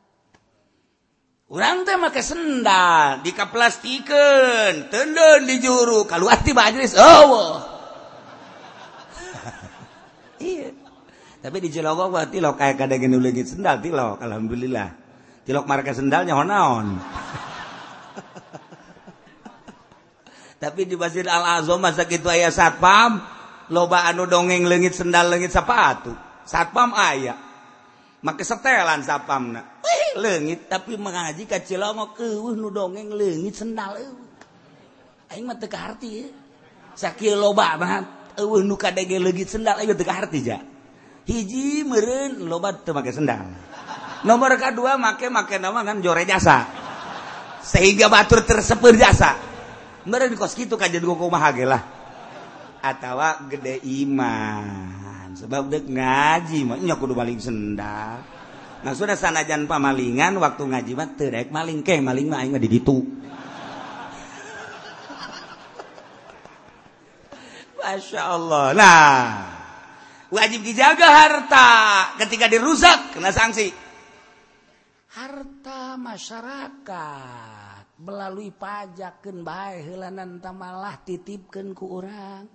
orang 1.53 1.85
teh 1.85 2.01
make 2.01 2.25
sendal 2.25 3.21
dikaplastikan 3.21 4.89
tendon 4.89 5.45
di 5.45 5.61
juru 5.61 6.09
kalau 6.09 6.33
ti 6.41 6.57
majlis 6.57 6.97
oh 6.97 7.61
iya. 10.41 10.73
Tapi 11.43 11.59
di 11.59 11.75
jelogok 11.75 12.09
wah 12.15 12.31
tilok 12.31 12.55
kayak 12.55 12.79
kada 12.79 12.95
gini 13.03 13.19
lagi 13.19 13.43
sendal 13.43 13.83
tilok 13.83 14.23
alhamdulillah. 14.23 14.95
Tilok 15.43 15.67
marka 15.67 15.91
sendalnya 15.91 16.39
honaon. 16.39 17.03
Tapi 20.63 20.87
di 20.87 20.95
Masjid 20.95 21.27
Al 21.27 21.59
Azom 21.59 21.83
masa 21.83 22.07
gitu 22.07 22.31
ayah 22.31 22.55
satpam 22.55 23.19
loba 23.75 24.07
anu 24.07 24.31
dongeng 24.31 24.71
lengit 24.71 24.95
sendal 24.95 25.35
lengit 25.35 25.51
sepatu 25.51 26.15
satpam 26.47 26.95
ayah 26.95 27.35
make 28.23 28.47
setelan 28.47 29.03
satpamna. 29.03 29.72
lengit 30.19 30.69
tapi 30.69 30.97
mengaji 30.97 31.49
kacil 31.49 31.83
mau 31.95 32.13
ke 32.13 32.27
nu 32.57 32.69
dongeng 32.69 33.13
lengit 33.13 33.57
sendal 33.57 33.97
eueuh. 33.97 34.29
Aing 35.33 35.45
mah 35.49 35.57
teu 35.57 35.71
kaharti. 35.71 36.29
Sakieu 36.93 37.39
loba 37.39 37.81
mah 37.81 37.93
eueuh 38.37 38.61
nu 38.65 38.77
kadege 38.77 39.17
leungit 39.17 39.49
sendal 39.49 39.81
aing 39.81 39.97
teu 39.97 40.05
kaharti 40.05 40.39
ja. 40.45 40.61
Hiji 41.25 41.87
meureun 41.87 42.45
loba 42.45 42.77
teu 42.77 42.93
make 42.93 43.13
sendal. 43.15 43.49
Nomor 44.27 44.55
kedua 44.61 45.01
make 45.01 45.27
make 45.33 45.57
nama 45.57 45.81
kan 45.87 46.03
jore 46.05 46.29
jasa. 46.29 46.69
Sehingga 47.63 48.11
batur 48.13 48.45
tersepeur 48.45 48.99
jasa. 48.99 49.39
Meureun 50.05 50.35
kos 50.35 50.53
kitu 50.53 50.75
kajen 50.77 51.01
jadi 51.01 51.07
kumaha 51.07 51.49
ge 51.55 51.65
lah. 51.65 51.83
Atawa 52.83 53.47
gede 53.47 53.79
iman. 54.03 55.33
Sebab 55.39 55.71
dek 55.73 55.89
ngaji 55.89 56.59
mah 56.67 56.77
nya 56.83 56.99
kudu 56.99 57.17
balik 57.17 57.41
sendal. 57.41 58.42
sudah 58.91 59.15
sanajan 59.15 59.71
pamalingan 59.71 60.35
waktu 60.43 60.67
ngaji 60.67 60.99
mah 60.99 61.15
teu 61.15 61.31
terek 61.31 61.55
maling 61.55 61.87
ke 61.87 62.03
maling 62.03 62.27
mah 62.27 62.43
aing 62.43 62.51
mah 62.51 62.59
di 62.59 62.67
ditu 62.67 62.99
Masya 67.79 68.23
Allah. 68.27 68.75
Nah 68.75 69.23
wajib 70.35 70.67
dijaga 70.67 71.07
harta 71.07 71.71
ketika 72.19 72.51
dirusak 72.51 73.15
kena 73.15 73.31
sanksi 73.31 73.71
harta 75.15 75.95
masyarakat 76.01 77.85
melalui 78.03 78.51
pajakkeun 78.51 79.47
bae 79.47 79.79
helanan 79.85 80.43
tamalah 80.43 80.99
titipkeun 81.05 81.77
ku 81.77 82.03
urang. 82.03 82.49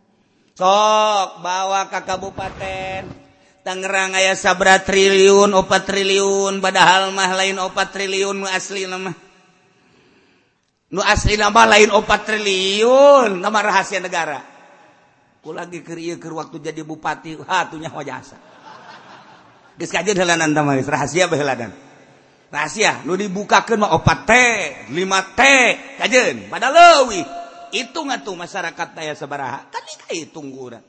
Sok 0.58 1.46
bawa 1.46 1.86
ke 1.88 2.02
kabupaten. 2.02 3.27
Tangerang 3.68 4.16
aya 4.16 4.32
sabra 4.32 4.80
triliun 4.80 5.52
opat 5.52 5.92
triliun 5.92 6.64
padahal 6.64 7.12
mah 7.12 7.36
lain 7.36 7.60
opat 7.60 7.92
triliun 7.92 8.40
nu 8.40 8.48
asli 8.48 8.88
nama 8.88 9.12
nu 10.88 11.04
asli 11.04 11.36
nama 11.36 11.76
lain 11.76 11.92
opat 11.92 12.32
triliun 12.32 13.44
nama 13.44 13.60
rahasia 13.60 14.00
negara. 14.00 14.40
Ku 15.44 15.52
lagi 15.52 15.84
keur 15.84 16.00
ieu 16.00 16.16
keur 16.16 16.40
waktu 16.40 16.64
jadi 16.64 16.80
bupati 16.80 17.36
hatunya 17.44 17.92
wajasa 17.92 18.40
geus 19.76 19.92
kajeun 19.92 20.16
helanan 20.16 20.56
tama 20.56 20.80
rahasia 20.80 21.28
beheladan 21.28 21.76
rahasia 22.48 23.04
nu 23.04 23.20
dibukakeun 23.20 23.84
mah 23.84 23.92
opat 24.00 24.20
t 24.24 24.32
lima 24.96 25.28
t 25.36 25.44
kajeun 26.00 26.48
pada 26.48 26.72
leuwih. 26.72 27.28
Hitung 27.76 28.08
atuh 28.16 28.32
masyarakat 28.32 28.96
daya 28.96 29.12
sabaraha. 29.12 29.68
Kan 29.68 29.84
ka 29.84 30.16
hitung 30.16 30.56
kurang 30.56 30.88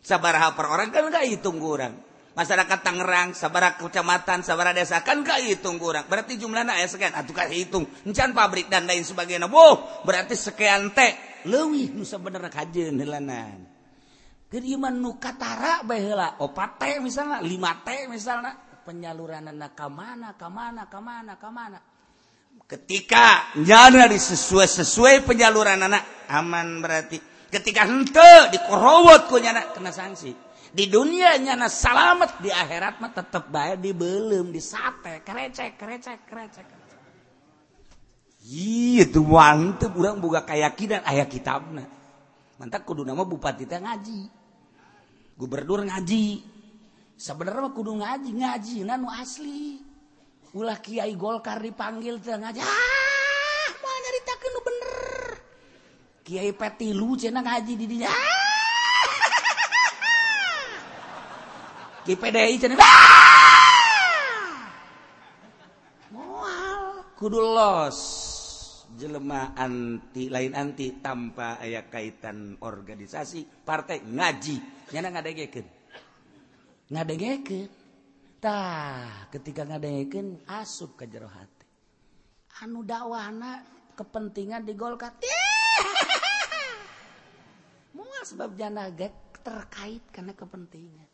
sabaraha 0.00 0.56
per 0.56 0.72
orang 0.72 0.88
kan 0.88 1.04
gak 1.12 1.28
hitung 1.28 1.60
kurang 1.60 2.13
masyarakat 2.34 2.78
Tangerang 2.82 3.32
sabara 3.32 3.78
Kecamatan 3.78 4.42
sabara 4.42 4.74
desa 4.74 5.00
kan 5.00 5.22
gak 5.22 5.40
hitung 5.42 5.78
kurang. 5.78 6.04
Berarti 6.10 6.36
jumlahnya 6.36 6.76
aya 6.76 6.86
sekian. 6.90 7.14
Ah, 7.14 7.22
Atuh 7.22 7.34
kan 7.34 7.48
hitung. 7.48 7.86
Encan 8.04 8.34
pabrik 8.34 8.66
dan 8.68 8.84
lain 8.84 9.06
sebagainya. 9.06 9.46
Boh 9.46 10.02
berarti 10.02 10.34
sekian 10.34 10.92
teh. 10.92 11.42
Leuwih 11.46 11.94
nu 11.94 12.02
sabenerna 12.02 12.50
kajeun 12.50 12.98
heulanan. 12.98 13.70
Keur 14.50 14.62
ieu 14.62 14.78
mah 14.78 14.92
nu 14.92 15.16
katara 15.16 15.82
bae 15.86 16.02
heula. 16.02 16.36
4 16.38 16.80
teh 16.80 16.94
misalna 17.00 17.40
5 17.40 17.86
teh 17.86 18.00
misalna. 18.10 18.50
Penyaluranan 18.84 19.56
ka 19.72 19.88
mana 19.88 20.36
ka 20.36 20.52
mana 20.52 20.84
ka 20.92 21.00
mana 21.00 21.40
ka 21.40 21.48
mana. 21.48 21.80
Ketika 22.64 23.56
nyana 23.60 24.08
disesuai 24.08 24.68
sesuai 24.68 25.14
penyaluran 25.24 25.80
anak 25.80 26.28
aman 26.28 26.80
berarti. 26.84 27.16
Ketika 27.48 27.86
henteu 27.86 28.50
dikorowot 28.50 29.30
ku 29.30 29.38
nyana 29.38 29.72
kena 29.72 29.94
sanksi. 29.94 30.53
di 30.74 30.90
dunianya 30.90 31.54
na 31.54 31.70
salamet 31.70 32.42
di 32.42 32.50
akhirat 32.50 32.98
mah 32.98 33.14
tetep 33.14 33.46
bae 33.46 33.78
dibeuleum 33.78 34.50
disate 34.50 35.22
kerecek 35.22 35.78
kerecek 35.78 36.26
kerecek 36.26 36.66
Iya 38.44 39.08
itu 39.08 39.24
mantep 39.24 39.96
orang 39.96 40.20
buka 40.20 40.44
keyakinan 40.44 41.00
ayah 41.08 41.24
kitabna. 41.24 41.88
Mantap 42.60 42.84
kudu 42.84 43.00
nama 43.00 43.24
bupati 43.24 43.64
teh 43.64 43.80
ngaji. 43.80 44.28
Gubernur 45.40 45.80
ngaji. 45.88 46.44
Sebenarnya 47.16 47.72
kudu 47.72 48.04
ngaji 48.04 48.30
ngaji 48.36 48.76
nanu 48.84 49.08
asli. 49.08 49.80
Ulah 50.52 50.76
Kiai 50.76 51.16
Golkar 51.16 51.56
dipanggil 51.56 52.20
teh 52.20 52.36
ngaji. 52.36 52.60
Ah, 52.60 53.68
mau 53.80 53.96
nyaritakeun 53.96 54.50
nu 54.52 54.60
bener. 54.60 55.20
Kiai 56.20 56.52
Petilu 56.52 57.16
cenah 57.16 57.40
ngaji 57.40 57.72
di 57.80 57.86
dinya. 57.88 58.12
Ah, 58.12 58.33
kiai 62.04 62.20
PDI 62.20 62.60
cenah 62.60 62.76
moal 66.12 67.08
kudu 67.16 67.40
los. 67.40 68.00
Jelema 68.94 69.58
anti 69.58 70.30
lain 70.30 70.54
anti 70.54 71.02
tanpa 71.02 71.58
aya 71.58 71.90
kaitan 71.90 72.62
organisasi 72.62 73.66
partai 73.66 74.06
ngaji. 74.06 74.86
Nyana 74.94 75.18
ngadegekeun 75.18 75.66
ngadengekentah 76.92 79.32
ketika 79.32 79.64
ngadengeken 79.64 80.44
asup 80.44 81.00
ke 81.00 81.08
jerohati 81.08 81.64
anu 82.60 82.84
dakwana 82.84 83.64
kepentingan 83.96 84.68
di 84.68 84.76
Golkat 84.76 85.16
sebab 88.24 88.56
janagek 88.56 89.12
terkait 89.44 90.00
karena 90.08 90.32
kepentingan 90.32 91.13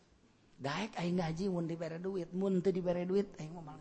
Daek 0.60 0.92
aing 1.00 1.16
ngaji 1.16 1.48
mun 1.48 1.64
dibere 1.64 1.96
duit, 1.96 2.28
mun 2.36 2.60
teu 2.60 2.68
dibere 2.68 3.08
duit 3.08 3.32
aing 3.40 3.56
mah 3.56 3.80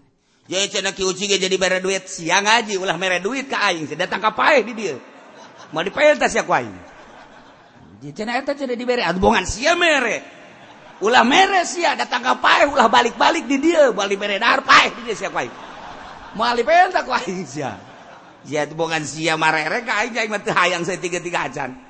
Ya 0.50 0.66
cenah 0.66 0.96
ki 0.98 1.06
uci 1.06 1.30
jadi 1.30 1.54
bere 1.62 1.78
duit, 1.78 2.10
siang 2.10 2.42
ngaji 2.42 2.82
ulah 2.82 2.98
mere 2.98 3.22
duit 3.22 3.46
ka 3.46 3.70
aing, 3.70 3.86
datang 3.94 4.18
ka 4.18 4.34
paeh 4.34 4.66
di 4.66 4.74
dieu. 4.74 4.98
Mau 5.70 5.86
dipael 5.86 6.18
tah 6.18 6.26
sia 6.26 6.42
ku 6.42 6.56
aing. 6.56 6.74
Di 8.02 8.10
cenah 8.10 8.42
eta 8.42 8.58
cenah 8.58 8.74
dibere 8.74 9.06
adbongan 9.06 9.46
sia 9.46 9.78
mere. 9.78 10.26
Ulah 11.06 11.22
mere 11.22 11.68
sia 11.70 11.94
datang 11.94 12.26
ka 12.26 12.42
pae 12.42 12.66
ulah 12.66 12.90
balik-balik 12.90 13.46
di 13.46 13.62
dieu, 13.62 13.94
balik 13.94 14.18
mere 14.18 14.42
dar 14.42 14.66
pae 14.66 14.90
di 14.90 15.06
dieu 15.06 15.14
sia 15.14 15.30
ku 15.30 15.38
aing. 15.38 15.54
mah 16.34 16.56
dipael 16.58 16.90
tah 16.96 17.06
ku 17.06 17.14
aing 17.14 17.46
sia. 17.46 17.76
Ya 18.50 18.66
adbongan 18.66 19.06
sia 19.06 19.38
marere 19.38 19.86
ka 19.86 20.02
aing 20.02 20.18
aing 20.18 20.32
mah 20.32 20.42
teu 20.42 20.56
hayang 20.56 20.82
saya 20.82 20.98
tiga-tiga 20.98 21.46
acan. 21.46 21.89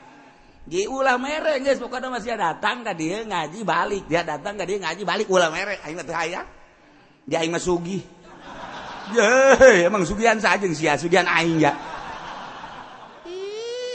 Ulah 0.86 1.17
mere 1.17 1.57
geus 1.65 1.82
pokoknya 1.82 2.13
masih 2.13 2.38
datang 2.38 2.86
ka 2.86 2.93
dia 2.93 3.26
ngaji 3.26 3.65
balik. 3.65 4.05
Dia 4.05 4.22
datang 4.22 4.53
ka 4.53 4.70
dia 4.70 4.78
ngaji 4.78 5.01
balik 5.01 5.26
ulah 5.26 5.49
mere. 5.49 5.82
Aing 5.82 5.97
teu 6.05 6.13
hayang. 6.13 6.45
Dia 7.26 7.41
aing 7.41 7.49
mah 7.49 7.61
sugih 7.61 8.05
ye 9.13 9.86
emang 9.86 10.05
sugihan 10.05 10.38
saja 10.38 10.65
sia 10.74 10.93
sugihan 10.97 11.26
aing 11.26 11.57
ya. 11.61 11.74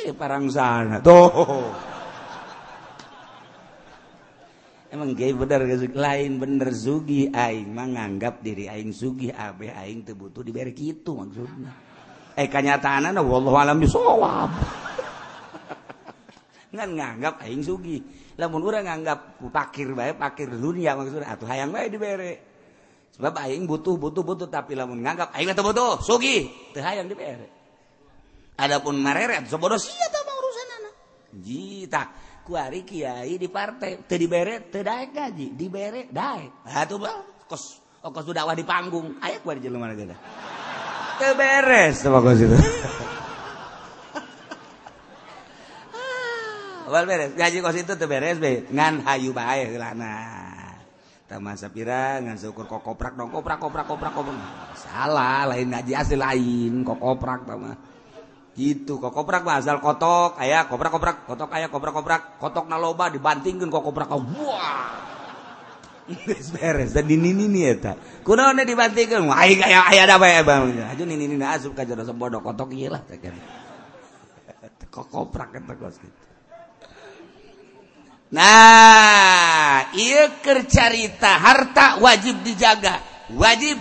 Ih 0.05 0.15
parang 0.19 0.51
sana. 0.51 1.01
Tuh. 1.01 1.71
Emang 4.91 5.11
gay 5.19 5.35
bener 5.35 5.67
lain 5.91 6.39
bener 6.39 6.71
sugi. 6.75 7.31
Aing 7.31 7.71
menganggap 7.71 8.43
diri 8.43 8.67
aing 8.67 8.91
sugi 8.91 9.31
abe 9.31 9.71
aing 9.71 10.07
teu 10.07 10.19
butuh 10.19 10.43
diberi 10.43 10.75
kitu 10.75 11.15
maksudnya. 11.15 11.73
Eh 12.35 12.51
kanyataanna 12.51 13.23
wallahu 13.23 13.55
alam 13.55 13.79
bisawab 13.79 14.51
nganggap 16.75 17.41
aing 17.47 17.63
sugi. 17.63 18.03
Lamun 18.35 18.67
urang 18.67 18.85
nganggap 18.85 19.39
pakir 19.55 19.95
bae 19.95 20.13
pakir 20.19 20.51
dunia 20.51 20.99
maksudna 20.99 21.31
atuh 21.31 21.47
hayang 21.47 21.71
bae 21.71 21.87
dibere. 21.87 22.33
Sebab 23.15 23.35
aing 23.47 23.65
butuh 23.71 23.95
butuh 23.95 24.27
butuh 24.27 24.49
tapi 24.51 24.75
lamun 24.75 24.99
nganggap 24.99 25.31
aing 25.39 25.55
teu 25.55 25.63
butuh 25.63 26.03
sugi. 26.03 26.51
Teu 26.75 26.83
hayang 26.83 27.07
dibere. 27.07 27.47
Adapun 28.59 28.99
mareret 28.99 29.47
bodoh 29.55 29.79
sia 29.79 30.07
tah 30.11 30.23
bang 30.23 30.39
urusanna 30.39 30.91
jita 31.43 32.03
kuari 32.47 32.87
kiai 32.87 33.35
di 33.39 33.47
partai 33.51 34.07
teu 34.07 34.19
dibere 34.19 34.71
teu 34.71 34.83
daek 34.83 35.15
gaji 35.15 35.47
dibere 35.55 36.11
daek. 36.11 36.67
Atuh 36.67 36.99
bae 36.99 37.15
kos 37.47 37.83
oh, 38.03 38.11
kos 38.11 38.27
dakwah 38.35 38.59
di 38.59 38.67
panggung. 38.67 39.23
Aya 39.23 39.39
kuari 39.39 39.63
jelema 39.63 39.91
geuna 39.95 40.19
teu 41.19 41.33
beres 41.39 42.03
tuh 42.03 42.11
kos 42.11 42.39
itu. 42.43 42.59
beres. 46.89 47.33
Gaji 47.33 47.59
kos 47.65 47.77
itu 47.77 47.93
tuh 47.97 48.09
beres 48.09 48.37
be. 48.37 48.69
Ngan 48.69 49.05
hayu 49.09 49.33
bae 49.33 49.69
heulana. 49.73 50.17
Tah 51.25 51.41
masa 51.41 51.73
pira 51.73 52.21
ngan 52.21 52.37
syukur 52.37 52.69
kok 52.69 52.85
koprak 52.85 53.17
dong. 53.17 53.33
Koprak 53.33 53.57
koprak 53.57 53.89
koprak 53.89 54.13
koprak. 54.13 54.77
Salah 54.77 55.49
lain 55.49 55.73
ngaji 55.73 55.93
asli 55.97 56.17
lain. 56.21 56.85
Kok 56.85 57.01
koprak 57.01 57.49
tah 57.49 57.57
mah 57.57 57.77
gitu. 58.53 59.01
Kok 59.01 59.13
koprak 59.13 59.43
asal 59.49 59.81
kotok 59.81 60.37
aya 60.37 60.69
koprak 60.69 60.93
koprak. 60.93 61.17
Kotok 61.25 61.51
aya 61.57 61.73
koprak 61.73 61.95
koprak. 61.97 62.23
Kotok 62.37 62.69
naloba 62.69 63.09
dibantingkeun 63.09 63.73
kok 63.73 63.85
koprak. 63.85 64.13
Wah. 64.13 65.01
Geus 66.05 66.53
beres. 66.53 66.93
Dan 66.93 67.09
di 67.09 67.17
nini 67.17 67.49
nih 67.49 67.65
eta. 67.81 67.97
Kunaon 68.21 68.61
dibantingkeun? 68.61 69.33
Aing 69.33 69.65
aya 69.65 69.89
aya 69.89 70.05
da 70.05 70.21
bae 70.21 70.45
bang. 70.45 70.77
Aju 70.93 71.03
nini 71.09 71.25
nini 71.25 71.45
asup 71.49 71.73
ka 71.73 71.89
jero 71.89 72.05
bodoh 72.13 72.45
kotok 72.45 72.77
ieu 72.77 72.93
lah 72.93 73.01
kan. 73.09 73.33
Kok 74.95 75.09
koprak 75.09 75.57
kos 75.81 75.97
gitu. 75.99 76.34
Nah 78.35 79.95
ia 79.95 80.43
kercarita 80.43 81.39
harta 81.39 82.03
wajib 82.03 82.43
dijaga. 82.43 82.99
Wajib 83.31 83.79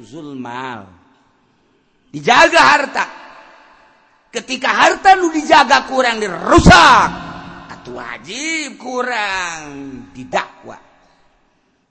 Zulmal. 0.00 0.88
Dijaga 2.08 2.60
harta. 2.64 3.04
Ketika 4.32 4.72
harta 4.72 5.12
lu 5.20 5.28
dijaga 5.28 5.84
kurang 5.84 6.16
dirusak. 6.16 7.10
Atau 7.68 8.00
wajib 8.00 8.80
kurang 8.80 9.60
didakwa. 10.16 10.80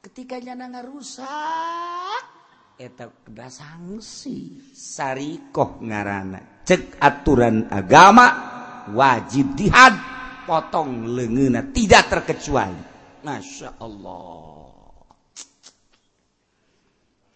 Ketika 0.02 0.42
nyana 0.42 0.82
rusak 0.82 2.24
eta 2.82 3.08
kena 3.24 3.48
sanksi 3.48 4.74
sarikoh 4.74 5.86
ngarana. 5.86 6.66
Cek 6.66 6.98
aturan 6.98 7.70
agama 7.70 8.28
wajib 8.90 9.54
dihad 9.54 9.94
potong 10.46 11.10
lengena 11.12 11.66
tidak 11.74 12.08
terkecuali. 12.14 12.94
Masya 13.26 13.82
Allah. 13.82 14.66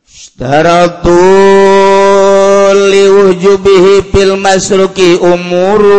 Staratu 0.05 1.18
liwujubihi 2.74 4.14
fil 4.14 4.38
masruki 4.38 5.18
umurun. 5.18 5.89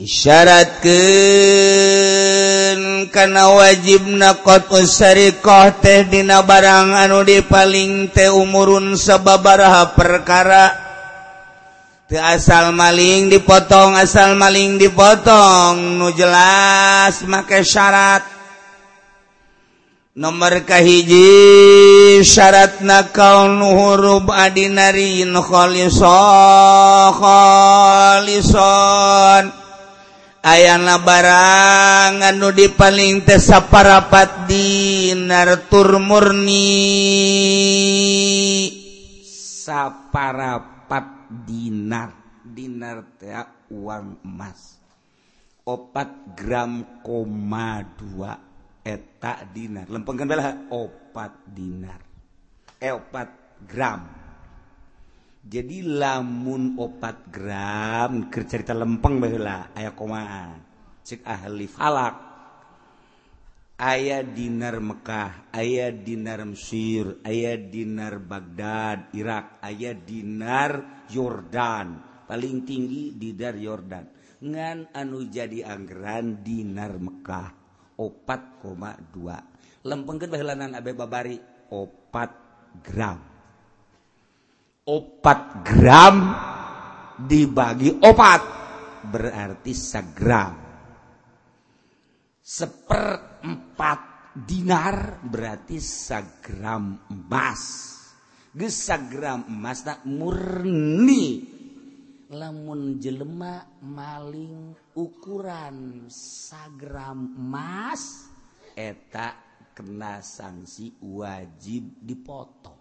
Isyaratkeun 0.00 0.90
kana 3.12 3.52
wajibna 3.52 4.40
qat'u 4.40 4.86
syariqah 4.86 5.76
teh 5.82 6.08
dina 6.08 6.40
barang 6.46 6.96
anu 6.96 7.20
dipaling 7.26 8.08
teh 8.14 8.30
umurun 8.32 8.96
sababaraha 8.96 9.92
perkara. 9.92 10.89
asal 12.18 12.74
maling 12.74 13.30
dipotong 13.30 13.94
asal 13.94 14.34
maling 14.34 14.82
dipotong. 14.82 15.94
Nu 15.94 16.10
jelas 16.10 17.22
make 17.30 17.62
syarat. 17.62 18.26
Nomor 20.10 20.66
kahiji 20.66 22.18
syarat 22.26 22.82
na 22.82 23.14
kau 23.14 23.46
adinarin 24.34 25.30
kholiso 25.38 26.18
kholison 27.14 28.64
ayana 30.42 30.98
barang 30.98 32.26
anu 32.26 32.50
dipaling 32.50 33.22
tesaparapat 33.22 34.50
dinar 34.50 35.70
tur 35.70 36.02
murni. 36.02 36.74
Saparapat. 39.62 41.19
Dinar. 41.30 42.10
Dinar 42.40 43.20
uang 43.70 44.24
emas. 44.26 44.80
Opat 45.62 46.34
gram 46.34 47.02
koma 47.04 47.84
dua 47.94 48.32
etak 48.82 49.54
dinar. 49.54 49.86
Lempengkan 49.86 50.26
bela. 50.26 50.66
Opat 50.72 51.46
dinar. 51.46 52.00
Eh 52.80 52.90
opat 52.90 53.28
gram. 53.68 54.00
Jadi 55.40 55.80
lamun 55.80 56.76
opat 56.76 57.32
gram 57.32 58.28
kercerita 58.28 58.76
lempeng 58.76 59.16
bela 59.16 59.72
ayah 59.72 59.96
koma 59.96 60.52
cik 61.00 61.24
ahli 61.24 61.64
falak. 61.64 62.28
Aya 63.80 64.20
dinar 64.20 64.76
Mekkah 64.76 65.48
aya 65.56 65.88
dinar 65.88 66.44
Mesir 66.44 67.24
aya 67.24 67.56
dinar 67.56 68.20
Baghdad 68.20 69.08
Irak 69.16 69.56
aya 69.64 69.96
dinar 69.96 70.99
Yordan 71.10 71.86
paling 72.26 72.62
tinggi 72.62 73.18
di 73.18 73.34
dar 73.34 73.58
Yordan 73.58 74.04
ngan 74.40 74.94
anu 74.94 75.26
jadi 75.28 75.66
anggeran 75.66 76.40
dinar 76.40 76.96
Mekah 76.96 77.48
4,2 77.98 79.84
lempengkeun 79.84 80.30
baheulanan 80.32 80.76
abe 80.76 80.92
babari 80.96 81.36
4 81.70 82.84
gram. 82.84 83.18
4 84.84 85.66
gram 85.66 86.16
dibagi 87.20 87.94
4 88.02 89.10
berarti 89.10 89.72
segram. 89.72 90.54
Seperempat 92.40 94.00
dinar 94.34 95.22
berarti 95.22 95.78
segram 95.78 97.06
emas. 97.06 97.89
gesagram 98.54 99.46
emas 99.46 99.86
tak 99.86 100.02
murni. 100.06 101.58
Lamun 102.30 103.02
jelema 103.02 103.66
maling 103.82 104.94
ukuran 104.94 106.06
sagram 106.06 107.34
emas 107.34 108.30
eta 108.78 109.34
kena 109.74 110.22
sanksi 110.22 110.94
wajib 111.02 111.98
dipotong. 111.98 112.78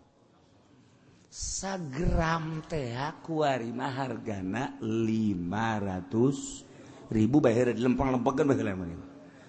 Sagram 1.29 2.65
teh 2.65 2.93
kuari 3.25 3.73
mah 3.73 3.93
hargana 3.93 4.77
500 4.81 7.09
ribu 7.09 7.41
bayar 7.41 7.73
di 7.73 7.81
lempang 7.81 8.13
lempengan 8.13 8.53
bayar 8.53 8.77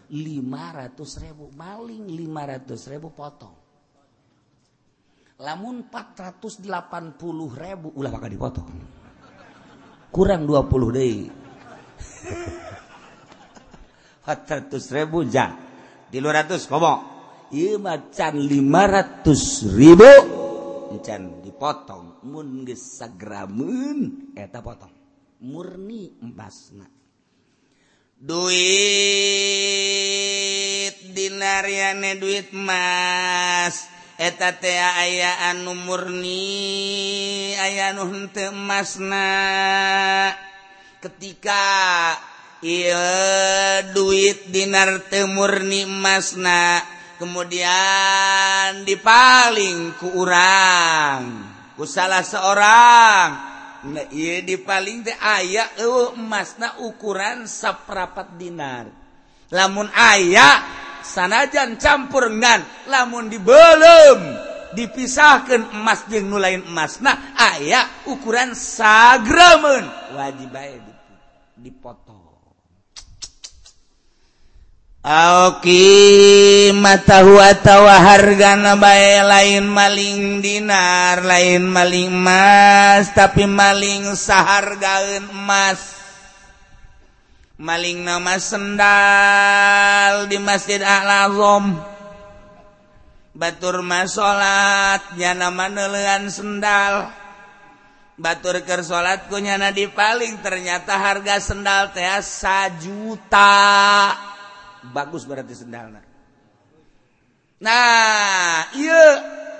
500 0.08 1.24
ribu 1.24 1.52
maling 1.52 2.08
500 2.08 2.92
ribu 2.96 3.12
potong. 3.12 3.59
lamun 5.41 5.88
480 5.88 6.68
ribu. 7.57 7.88
Ulah 7.97 8.12
maka 8.12 8.28
dipotong. 8.28 8.68
Kurang 10.11 10.45
20 10.45 10.97
deh 10.97 11.30
400 14.26 14.97
ribu 14.97 15.24
jan 15.24 15.57
300 16.12 16.70
komo. 16.70 16.95
Iya 17.51 17.80
macan 17.82 18.34
500 18.47 19.74
ribu. 19.74 20.12
Encan 20.95 21.43
dipotong. 21.43 22.22
Mun 22.28 22.62
gesagramun 22.68 24.30
eta 24.36 24.61
potong. 24.61 24.93
Murni 25.41 26.20
empasna 26.20 27.01
duit 28.20 28.53
dinariane 31.16 32.20
duit 32.20 32.53
mas 32.53 33.88
eta 34.20 34.52
ayaan 35.00 35.64
murni 35.64 37.56
aya 37.56 37.96
nuhuntemasna 37.96 39.32
ketika 41.00 41.64
ieu 42.60 43.00
duit 43.96 44.52
dinar 44.52 45.08
temurni 45.08 45.88
emasna 45.88 46.84
kemudian 47.16 48.84
dipaling 48.84 49.96
ku 49.96 50.20
urang 50.20 51.48
ku 51.80 51.88
salah 51.88 52.20
seorang. 52.20 53.28
Nah, 53.80 54.04
iya 54.12 54.44
dipaling 54.44 55.00
teh 55.00 55.16
aya 55.16 55.72
emasna 55.80 56.76
ukuran 56.84 57.48
saprapat 57.48 58.36
dinar. 58.36 58.84
Lamun 59.48 59.88
aya 59.96 60.60
sanajan 61.03 61.76
campur 61.76 62.30
ngan 62.30 62.88
lamun 62.88 63.28
dibelum 63.28 64.20
dipisahkan 64.74 65.74
emas 65.74 66.07
jeung 66.07 66.30
nu 66.30 66.38
lain 66.38 66.62
emas 66.66 67.03
nah 67.03 67.34
aya 67.34 68.07
ukuran 68.07 68.55
sagramen. 68.55 69.86
Wajib 70.14 70.51
bae 70.55 70.78
dipotong. 71.59 72.20
Aoki 75.01 76.76
matahu 76.76 77.40
atawa 77.40 78.05
hargana 78.05 78.76
bae 78.76 79.24
lain 79.24 79.64
maling 79.64 80.44
dinar 80.44 81.24
lain 81.24 81.64
maling 81.64 82.12
emas 82.12 83.09
tapi 83.16 83.48
maling 83.48 84.12
sahargaeun 84.12 85.32
emas. 85.32 85.99
Maling 87.61 88.00
nama 88.00 88.40
sendal 88.40 90.24
di 90.32 90.40
masjid 90.40 90.80
alazom 90.80 91.76
Batur 93.30 93.86
mas 93.86 94.18
salatnya 94.18 95.38
nama 95.38 95.70
nelean 95.70 96.26
sendal. 96.28 97.14
Batur 98.18 98.61
ke 98.66 98.74
salatku 98.82 99.38
nyana 99.38 99.70
di 99.70 99.86
paling 99.86 100.42
ternyata 100.44 100.98
harga 100.98 101.38
sendal 101.38 101.94
teh 101.94 102.04
juta. 102.82 104.12
Bagus 104.92 105.24
berarti 105.24 105.54
sendal 105.56 106.11
nah 107.61 108.72
iya 108.72 109.04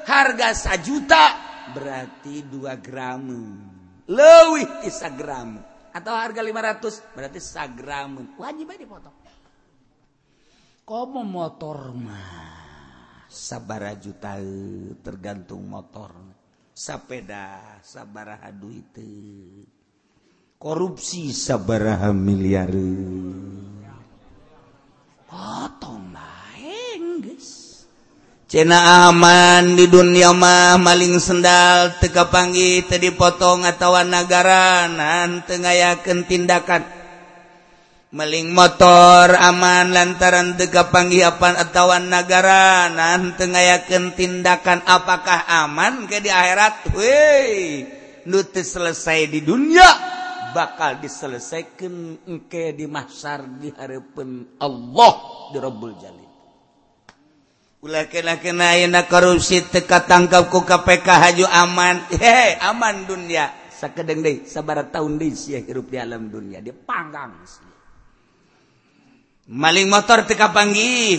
harga 0.09 0.57
sajuta 0.57 1.37
berarti 1.77 2.49
2 2.49 2.65
gram 2.81 3.29
lebih 4.09 4.89
isa 4.89 5.13
gram 5.13 5.61
atau 5.91 6.15
harga 6.15 6.41
500 6.43 7.15
berarti 7.17 7.41
sagram 7.43 8.37
wajib 8.39 8.71
dipotong. 8.75 9.17
Kamu 10.87 11.23
motor 11.23 11.95
mah 11.95 13.27
sabara 13.31 13.95
juta 13.95 14.39
tergantung 15.03 15.67
motor. 15.71 16.11
Sepeda 16.71 17.77
sabaraha 17.85 18.49
duit 18.55 18.97
korupsi 20.57 21.29
sabaraha 21.29 22.13
miliar 22.17 22.73
cena 28.51 29.07
aman 29.07 29.79
di 29.79 29.87
dunia 29.87 30.35
mah 30.35 30.75
maling 30.75 31.23
sendal 31.23 32.03
teka 32.03 32.27
panggi 32.35 32.83
tadi 32.83 33.15
potong 33.15 33.63
atau 33.63 33.95
negara 34.03 34.91
nan 34.91 35.47
tengayakan 35.47 36.27
tindakan. 36.27 36.83
Maling 38.11 38.51
motor 38.51 39.39
aman 39.39 39.95
lantaran 39.95 40.59
teka 40.59 40.91
panggi 40.91 41.23
apan 41.23 41.63
atau 41.63 41.95
negara 42.03 42.91
nan 42.91 43.39
tengayakan 43.39 44.19
tindakan. 44.19 44.83
Apakah 44.83 45.47
aman 45.47 46.11
ke 46.11 46.19
di 46.19 46.27
akhirat? 46.27 46.91
Weh 46.91 47.87
nuti 48.27 48.67
selesai 48.67 49.31
di 49.31 49.47
dunia 49.47 49.87
bakal 50.51 50.99
diselesaikan 50.99 52.19
ke 52.51 52.75
di 52.75 52.91
mahsyar 52.91 53.47
di 53.63 53.71
harapan 53.71 54.59
Allah 54.59 55.15
di 55.55 55.59
Rabbul 55.63 55.95
Jalil 56.03 56.20
kena 57.81 59.09
korupsi 59.09 59.65
teka 59.65 60.05
tangkapku 60.05 60.69
KPK 60.69 61.09
haju 61.09 61.47
aman. 61.49 61.97
He 62.13 62.61
aman 62.61 63.09
dunia. 63.09 63.73
Sakedeng 63.73 64.21
deh 64.21 64.45
sabar 64.45 64.85
tahun 64.93 65.17
deh 65.17 65.33
sih 65.33 65.57
hirup 65.57 65.89
di 65.89 65.97
alam 65.97 66.29
dunia. 66.29 66.61
Dia 66.61 66.77
panggang 66.77 67.33
maling 69.51 69.89
motor 69.89 70.29
teka 70.29 70.53
panggi 70.53 71.17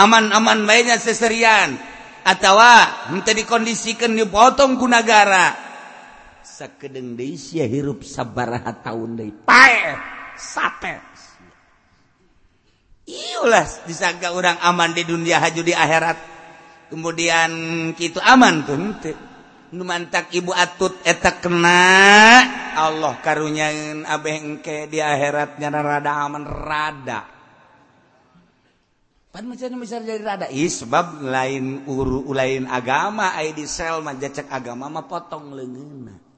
aman 0.00 0.32
aman 0.32 0.64
mainnya 0.64 0.96
seserian. 0.96 1.76
Atau 2.20 2.60
minta 3.12 3.32
dikondisikan 3.32 4.12
dipotong 4.12 4.76
kunagara 4.76 5.70
sakedeng 6.60 7.16
deh 7.16 7.32
sih 7.40 7.64
hirup 7.64 8.04
sabar 8.04 8.60
tahun 8.84 9.16
deh 9.16 9.32
pae 9.48 9.96
sate 10.36 11.09
Iulah 13.10 13.66
disangka 13.90 14.30
orang 14.30 14.62
aman 14.62 14.94
di 14.94 15.02
dunia 15.02 15.42
haju 15.42 15.60
di 15.66 15.74
akhirat. 15.74 16.18
Kemudian 16.94 17.50
gitu 17.98 18.22
aman 18.22 18.62
tuh. 18.62 18.78
Nu 19.70 19.86
mantak 19.86 20.34
ibu 20.34 20.50
atut 20.50 20.98
etak 21.06 21.46
kena 21.46 22.42
Allah 22.74 23.14
karunyain 23.22 24.02
abeh 24.02 24.34
engke 24.42 24.90
di 24.90 24.98
akhiratnya 24.98 25.70
rada 25.70 26.12
aman 26.26 26.42
rada. 26.42 27.20
Pan 29.30 29.46
macam 29.46 29.78
bisa 29.78 30.02
jadi 30.02 30.26
rada 30.26 30.50
Ih 30.50 30.66
sebab 30.66 31.22
lain 31.22 31.86
uru 31.86 32.26
lain 32.34 32.66
agama 32.66 33.30
ai 33.30 33.54
di 33.54 33.62
sel 33.62 34.02
mah 34.02 34.18
agama 34.50 34.90
mah 34.90 35.06
potong 35.06 35.54
leungeunna 35.54 36.29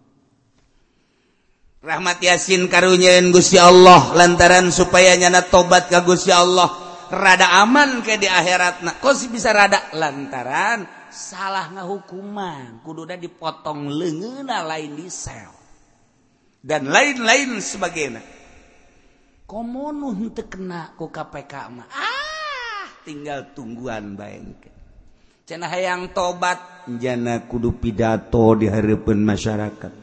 Rahmat 1.82 2.22
Yasin 2.22 2.70
karunyain 2.70 3.34
Gusti 3.34 3.58
Allah 3.58 4.14
lantaran 4.14 4.70
supaya 4.70 5.18
nyana 5.18 5.42
tobat 5.42 5.90
ka 5.90 6.06
Gusti 6.06 6.30
Allah. 6.30 6.70
Rada 7.10 7.58
aman 7.58 8.06
ke 8.06 8.22
di 8.22 8.30
akhirat 8.30 8.86
nah 8.86 8.96
kok 9.02 9.18
sih 9.18 9.26
bisa 9.26 9.50
rada 9.50 9.90
lantaran 9.90 10.86
salah 11.10 11.74
ngahukuman. 11.74 12.86
Kududa 12.86 13.18
dipotong 13.18 13.90
lengena 13.90 14.62
lain 14.62 14.94
di 14.94 15.10
sel. 15.10 15.50
Dan 16.62 16.86
lain-lain 16.86 17.58
sebagainya. 17.58 18.22
Komono 19.42 20.14
henteu 20.14 20.46
kena 20.46 20.94
ku 20.94 21.10
KPK 21.10 21.54
mah? 21.66 21.90
Ah 21.90 22.86
tinggal 23.02 23.50
tungguan 23.58 24.14
baeng 24.14 24.54
cenah 25.50 25.66
hayang 25.66 26.14
tobat. 26.14 26.86
Jana 26.86 27.42
kudu 27.50 27.74
pidato 27.74 28.54
di 28.54 28.70
harapan 28.70 29.18
masyarakat. 29.26 30.01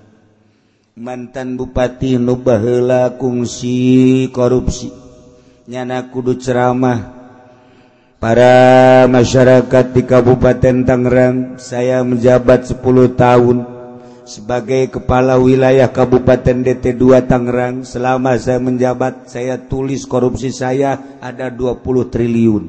Mantan 0.99 1.55
Bupati 1.55 2.19
Nubahla 2.19 3.15
kugsi 3.15 4.27
korupsi. 4.35 4.91
Nyana 5.71 6.11
kudu 6.11 6.35
ceramah. 6.35 7.15
Para 8.19 9.07
masyarakat 9.07 9.95
di 9.95 10.03
Kabupaten 10.03 10.83
Tangerang 10.83 11.55
saya 11.55 12.03
menjabat 12.03 12.67
10 12.67 13.15
tahun 13.15 13.57
sebagai 14.27 14.99
kepala 14.99 15.39
wilayah 15.39 15.87
Kabupaten 15.87 16.67
DT2 16.67 17.23
Tangerang. 17.31 17.87
Selama 17.87 18.35
saya 18.35 18.59
menjabat 18.59 19.31
saya 19.31 19.55
tulis 19.55 20.03
korupsi 20.03 20.51
saya 20.51 20.99
ada 21.23 21.47
20 21.47 21.79
triliun. 22.11 22.63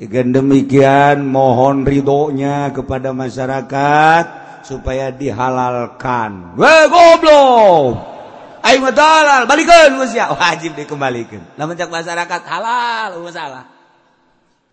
Dengan 0.00 0.40
demikian 0.40 1.28
mohon 1.28 1.84
ridhonya 1.84 2.72
kepada 2.72 3.12
masyarakat 3.12 4.47
supaya 4.68 5.08
dihalalkan. 5.08 6.52
Goblok! 6.92 7.96
Ayo 8.60 8.92
dalal 8.92 9.48
balikan 9.48 9.96
usia 9.96 10.28
wajib 10.28 10.76
dikembalikan. 10.76 11.40
Namun 11.56 11.72
cak 11.72 11.88
masyarakat 11.88 12.42
halal 12.44 13.16
masalah 13.24 13.64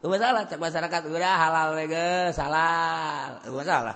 masalah 0.05 0.45
cak 0.45 0.61
masyarakat 0.61 1.01
udah 1.07 1.33
halal 1.39 1.67
wege 1.79 2.29
salah. 2.35 3.39
Masalah 3.47 3.95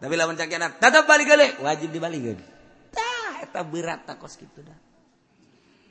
tapi 0.00 0.16
lamun 0.16 0.34
cak 0.34 0.50
anak 0.50 0.82
tetap 0.82 1.04
balik 1.04 1.28
kali 1.28 1.46
wajib 1.60 1.92
dibalikin 1.92 2.40
tah 2.90 3.44
eta 3.44 3.60
berat 3.62 4.08
takos 4.08 4.34
gitu 4.40 4.64
dah. 4.64 4.78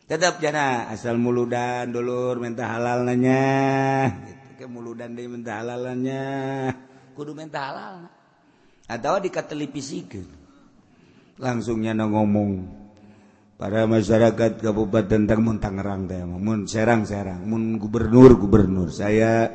Tetap 0.10 0.42
jana 0.42 0.90
asal 0.90 1.22
muludan 1.22 1.94
dulur 1.94 2.42
minta 2.42 2.66
halal 2.66 3.06
nanya 3.06 4.10
gitu 4.26 4.50
ke 4.60 4.66
muludan 4.68 5.16
deh 5.16 5.24
minta 5.32 5.64
halalannya 5.64 6.28
kudu 7.16 7.32
minta 7.32 7.72
halal 7.72 8.04
nah. 8.04 8.19
Atau 8.90 9.22
dikatelevisikan 9.22 10.26
langsungnya 11.38 11.94
no 11.94 12.12
ngomong 12.12 12.52
para 13.60 13.86
masyarakat 13.86 14.60
Kabupaten 14.60 15.28
Tangerang 15.30 15.60
Tangerang 15.60 16.08
teh 16.08 16.24
mun 16.26 16.66
serang-serang 16.66 17.44
mun 17.44 17.76
gubernur 17.76 18.40
gubernur. 18.40 18.88
Saya 18.90 19.52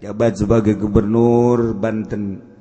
jabat 0.00 0.40
sebagai 0.40 0.74
gubernur 0.80 1.76
Banten. 1.76 2.56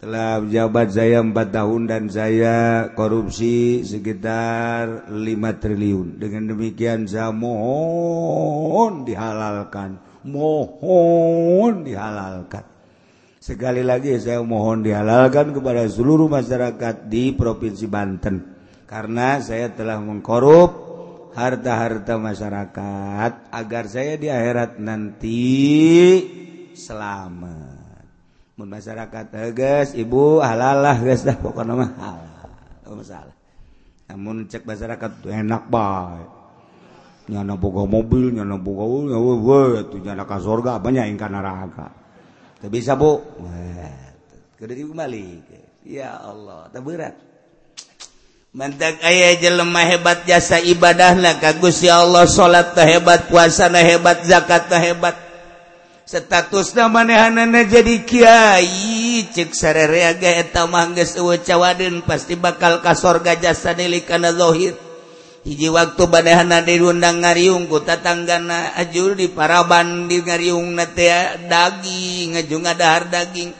Telah 0.00 0.40
jabat 0.48 0.96
saya 0.96 1.20
empat 1.20 1.52
tahun 1.52 1.84
dan 1.84 2.08
saya 2.08 2.88
korupsi 2.96 3.84
sekitar 3.84 5.12
5 5.12 5.60
triliun. 5.60 6.16
Dengan 6.16 6.56
demikian 6.56 7.04
saya 7.04 7.28
mohon 7.36 9.04
dihalalkan. 9.04 10.00
Mohon 10.24 11.84
dihalalkan 11.84 12.69
Sekali 13.40 13.80
lagi 13.80 14.12
saya 14.20 14.44
mohon 14.44 14.84
dihalalkan 14.84 15.56
kepada 15.56 15.88
seluruh 15.88 16.28
masyarakat 16.28 17.08
di 17.08 17.32
Provinsi 17.32 17.88
Banten 17.88 18.36
karena 18.84 19.40
saya 19.40 19.72
telah 19.72 19.96
mengkorup 19.96 20.68
harta-harta 21.32 22.20
masyarakat 22.20 23.32
agar 23.48 23.84
saya 23.88 24.20
di 24.20 24.28
akhirat 24.28 24.76
nanti 24.76 25.40
selamat. 26.76 28.04
Mun 28.60 28.68
masyarakat 28.76 29.24
eh, 29.32 29.32
tegas, 29.32 29.96
ibu 29.96 30.44
halalah 30.44 31.00
guys 31.00 31.24
dah 31.24 31.40
pokoknya 31.40 31.80
mah 31.80 31.90
halal. 31.96 32.50
Oh, 32.92 32.96
masalah. 33.00 33.32
Namun 34.12 34.52
cek 34.52 34.68
masyarakat 34.68 35.10
itu 35.16 35.32
enak 35.32 35.64
baik. 35.72 36.28
Nyana 37.32 37.56
buka 37.56 37.88
mobil, 37.88 38.36
nyana 38.36 38.60
boga, 38.60 38.84
nyana 38.84 39.16
boga, 39.16 39.62
nyana 39.96 40.24
kasorga, 40.28 40.76
banyak 40.76 41.08
ingkar 41.08 41.32
neraka. 41.32 41.99
bisa 42.68 42.92
Bu 42.92 43.24
kembali. 44.60 45.26
Ya 45.88 46.20
Allah 46.20 46.68
tak 46.68 46.84
berat. 46.84 47.16
Mantap 48.50 48.98
aya 49.06 49.38
jelemah 49.38 49.86
hebat 49.86 50.26
jasa 50.26 50.58
ibadahlah 50.58 51.38
kagus 51.38 51.86
ya 51.86 52.02
Allah 52.02 52.26
salat 52.26 52.74
hebat 52.74 53.30
puasana 53.30 53.80
hebat 53.80 54.26
zakat 54.26 54.68
hebat. 54.74 55.16
Status 56.10 56.74
namaehana 56.74 57.46
jadi 57.70 58.02
Kyai 58.02 59.30
ceksare 59.30 59.86
reaga 59.86 60.26
eteta 60.26 60.66
mangges 60.66 61.14
cawaden 61.14 62.02
pasti 62.02 62.34
bakal 62.34 62.82
kasorga 62.82 63.38
jasa 63.38 63.78
nilikana 63.78 64.34
karenahir 64.34 64.89
hiji 65.44 65.68
waktu 65.72 66.02
badahana 66.08 66.60
dirundang 66.60 67.24
ngariungku 67.24 67.80
tatanggana 67.84 68.76
ajur 68.76 69.16
di 69.16 69.32
paraban 69.32 70.08
di 70.08 70.20
ngariung 70.20 70.76
nate 70.76 71.40
daging 71.48 72.36
ngajung 72.36 72.64
adahar 72.68 73.08
daging. 73.08 73.52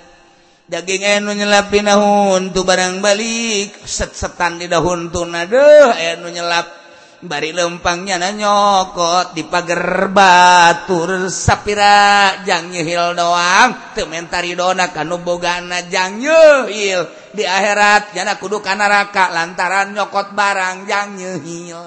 Daging 0.70 1.02
enu 1.02 1.34
nyelapi 1.34 1.82
nahun 1.82 2.54
tu 2.54 2.62
barang 2.62 3.02
balik 3.02 3.74
set 3.82 4.14
setan 4.14 4.62
di 4.62 4.70
dahun 4.70 5.10
tu 5.10 5.26
nadeh 5.26 6.14
enu 6.14 6.30
nyelap. 6.30 6.79
Bari 7.20 7.52
lempangnya 7.52 8.16
na 8.16 8.32
nyokot 8.32 9.36
di 9.36 9.44
pagar 9.44 10.08
batur. 10.08 11.28
Sapira 11.28 12.40
jang 12.44 12.72
nyehil 12.72 13.16
doang. 13.16 13.94
Tementari 13.96 14.56
dona 14.56 14.88
kanu 14.92 15.20
bogana 15.20 15.84
jang 15.88 16.20
nyehil 16.20 17.08
di 17.30 17.44
akhirat 17.46 18.16
jana 18.16 18.40
kudu 18.40 18.58
neraka 18.64 19.30
lantaran 19.30 19.92
nyokot 19.92 20.32
barang 20.32 20.88
jang 20.88 21.08
nyehil 21.16 21.84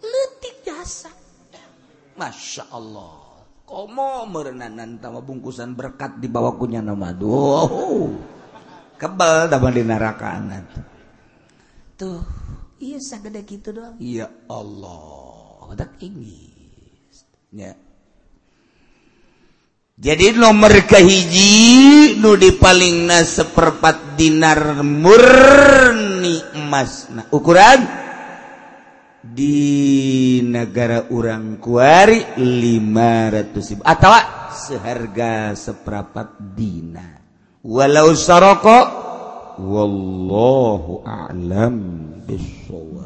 letik 0.00 0.64
jasa. 0.64 1.12
Masya 2.16 2.68
Allah. 2.72 3.44
Komo 3.64 4.26
merenanan 4.26 4.98
tawa 4.98 5.22
bungkusan 5.22 5.78
berkat 5.78 6.18
di 6.18 6.26
bawah 6.26 6.58
kunya 6.58 6.82
nama. 6.82 7.14
Doh 7.14 8.18
kebal 9.00 9.48
dapat 9.48 9.80
di 9.80 9.82
neraka 9.86 10.36
tuh 11.96 12.20
Iya 12.80 12.96
sagede 12.96 13.44
gitu 13.44 13.76
doang. 13.76 14.00
Ya 14.00 14.32
Allah, 14.48 15.76
tak 15.76 16.00
Inggris. 16.00 17.28
Ya. 17.52 17.76
Jadi 20.00 20.32
nomor 20.32 20.72
kehiji 20.88 22.16
nu 22.16 22.40
di 22.40 22.56
palingna 22.56 23.20
seperempat 23.20 24.16
dinar 24.16 24.80
murni 24.80 26.40
emas. 26.56 27.12
Nah, 27.12 27.28
ukuran 27.28 27.84
di 29.20 30.40
negara 30.40 31.04
orang 31.12 31.60
kuari 31.60 32.32
500 32.40 33.52
ribu 33.60 33.84
atau 33.84 34.08
seharga 34.56 35.52
seperempat 35.52 36.40
dinar. 36.56 37.20
Walau 37.60 38.16
sarokok 38.16 39.09
والله 39.68 41.02
أعلم 41.06 42.00
بالصواب. 42.28 42.99